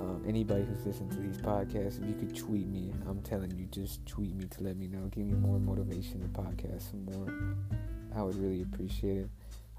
um, 0.00 0.24
anybody 0.26 0.64
who's 0.64 0.86
listening 0.86 1.10
to 1.10 1.16
these 1.16 1.36
podcasts. 1.36 2.00
If 2.02 2.08
you 2.08 2.14
could 2.14 2.34
tweet 2.34 2.66
me, 2.68 2.90
I'm 3.06 3.20
telling 3.20 3.54
you, 3.54 3.66
just 3.66 4.06
tweet 4.06 4.34
me 4.34 4.46
to 4.46 4.62
let 4.62 4.78
me 4.78 4.86
know. 4.86 5.10
Give 5.10 5.26
me 5.26 5.34
more 5.34 5.58
motivation 5.58 6.22
to 6.22 6.28
podcast 6.28 6.90
some 6.90 7.04
more. 7.04 7.54
I 8.16 8.22
would 8.22 8.36
really 8.36 8.62
appreciate 8.62 9.18
it. 9.18 9.28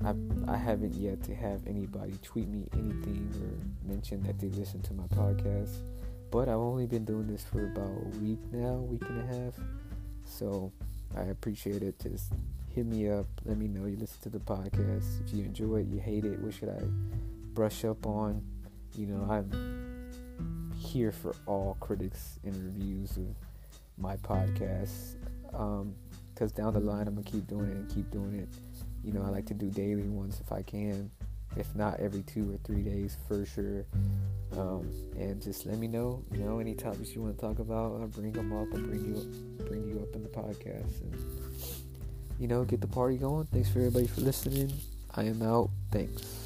I, 0.05 0.13
I 0.47 0.57
haven't 0.57 0.93
yet 0.93 1.23
to 1.23 1.33
have 1.33 1.65
anybody 1.65 2.19
tweet 2.21 2.49
me 2.49 2.67
anything 2.73 3.33
or 3.41 3.89
mention 3.91 4.21
that 4.27 4.37
they 4.37 4.49
listen 4.49 4.83
to 4.83 4.93
my 4.93 5.05
podcast. 5.07 5.71
But 6.29 6.49
I've 6.49 6.57
only 6.57 6.85
been 6.85 7.03
doing 7.03 7.25
this 7.25 7.43
for 7.43 7.65
about 7.65 7.89
a 7.89 8.19
week 8.19 8.37
now, 8.51 8.75
week 8.75 9.01
and 9.09 9.27
a 9.27 9.35
half. 9.35 9.55
So 10.23 10.71
I 11.17 11.21
appreciate 11.23 11.81
it. 11.81 11.99
Just 11.99 12.31
hit 12.73 12.85
me 12.85 13.09
up. 13.09 13.25
Let 13.45 13.57
me 13.57 13.67
know 13.67 13.85
you 13.85 13.97
listen 13.97 14.21
to 14.23 14.29
the 14.29 14.39
podcast. 14.39 15.25
If 15.25 15.33
you 15.33 15.43
enjoy 15.43 15.77
it, 15.77 15.87
you 15.87 15.99
hate 15.99 16.23
it, 16.23 16.39
what 16.39 16.53
should 16.53 16.69
I 16.69 16.81
brush 17.53 17.83
up 17.83 18.05
on? 18.05 18.41
You 18.95 19.07
know, 19.07 19.27
I'm 19.29 20.11
here 20.77 21.11
for 21.11 21.35
all 21.45 21.77
critics 21.79 22.39
and 22.43 22.55
reviews 22.55 23.17
of 23.17 23.35
my 23.97 24.15
podcast. 24.17 25.15
Because 25.43 26.51
um, 26.51 26.55
down 26.55 26.73
the 26.73 26.79
line, 26.79 27.07
I'm 27.07 27.15
going 27.15 27.25
to 27.25 27.31
keep 27.31 27.47
doing 27.47 27.69
it 27.69 27.75
and 27.75 27.89
keep 27.89 28.09
doing 28.11 28.35
it. 28.35 28.49
You 29.03 29.11
know, 29.11 29.23
I 29.23 29.29
like 29.29 29.45
to 29.47 29.53
do 29.53 29.69
daily 29.69 30.07
ones 30.07 30.39
if 30.39 30.51
I 30.51 30.61
can. 30.61 31.11
If 31.57 31.75
not 31.75 31.99
every 31.99 32.23
two 32.23 32.53
or 32.53 32.57
three 32.63 32.81
days, 32.81 33.17
for 33.27 33.45
sure. 33.45 33.85
Um, 34.57 34.89
and 35.17 35.41
just 35.41 35.65
let 35.65 35.77
me 35.77 35.87
know, 35.87 36.23
you 36.31 36.39
know, 36.39 36.59
any 36.59 36.73
topics 36.73 37.13
you 37.13 37.21
want 37.21 37.37
to 37.37 37.41
talk 37.41 37.59
about. 37.59 37.99
I'll 37.99 38.07
bring 38.07 38.31
them 38.31 38.53
up. 38.53 38.67
I'll 38.73 38.79
bring 38.79 39.03
you, 39.03 39.65
bring 39.65 39.85
you 39.85 39.99
up 39.99 40.15
in 40.15 40.23
the 40.23 40.29
podcast, 40.29 41.01
and 41.01 41.40
you 42.41 42.47
know, 42.47 42.65
get 42.65 42.81
the 42.81 42.87
party 42.87 43.17
going. 43.17 43.45
Thanks 43.45 43.69
for 43.69 43.77
everybody 43.77 44.07
for 44.07 44.21
listening. 44.21 44.73
I 45.15 45.25
am 45.25 45.43
out. 45.43 45.69
Thanks. 45.91 46.41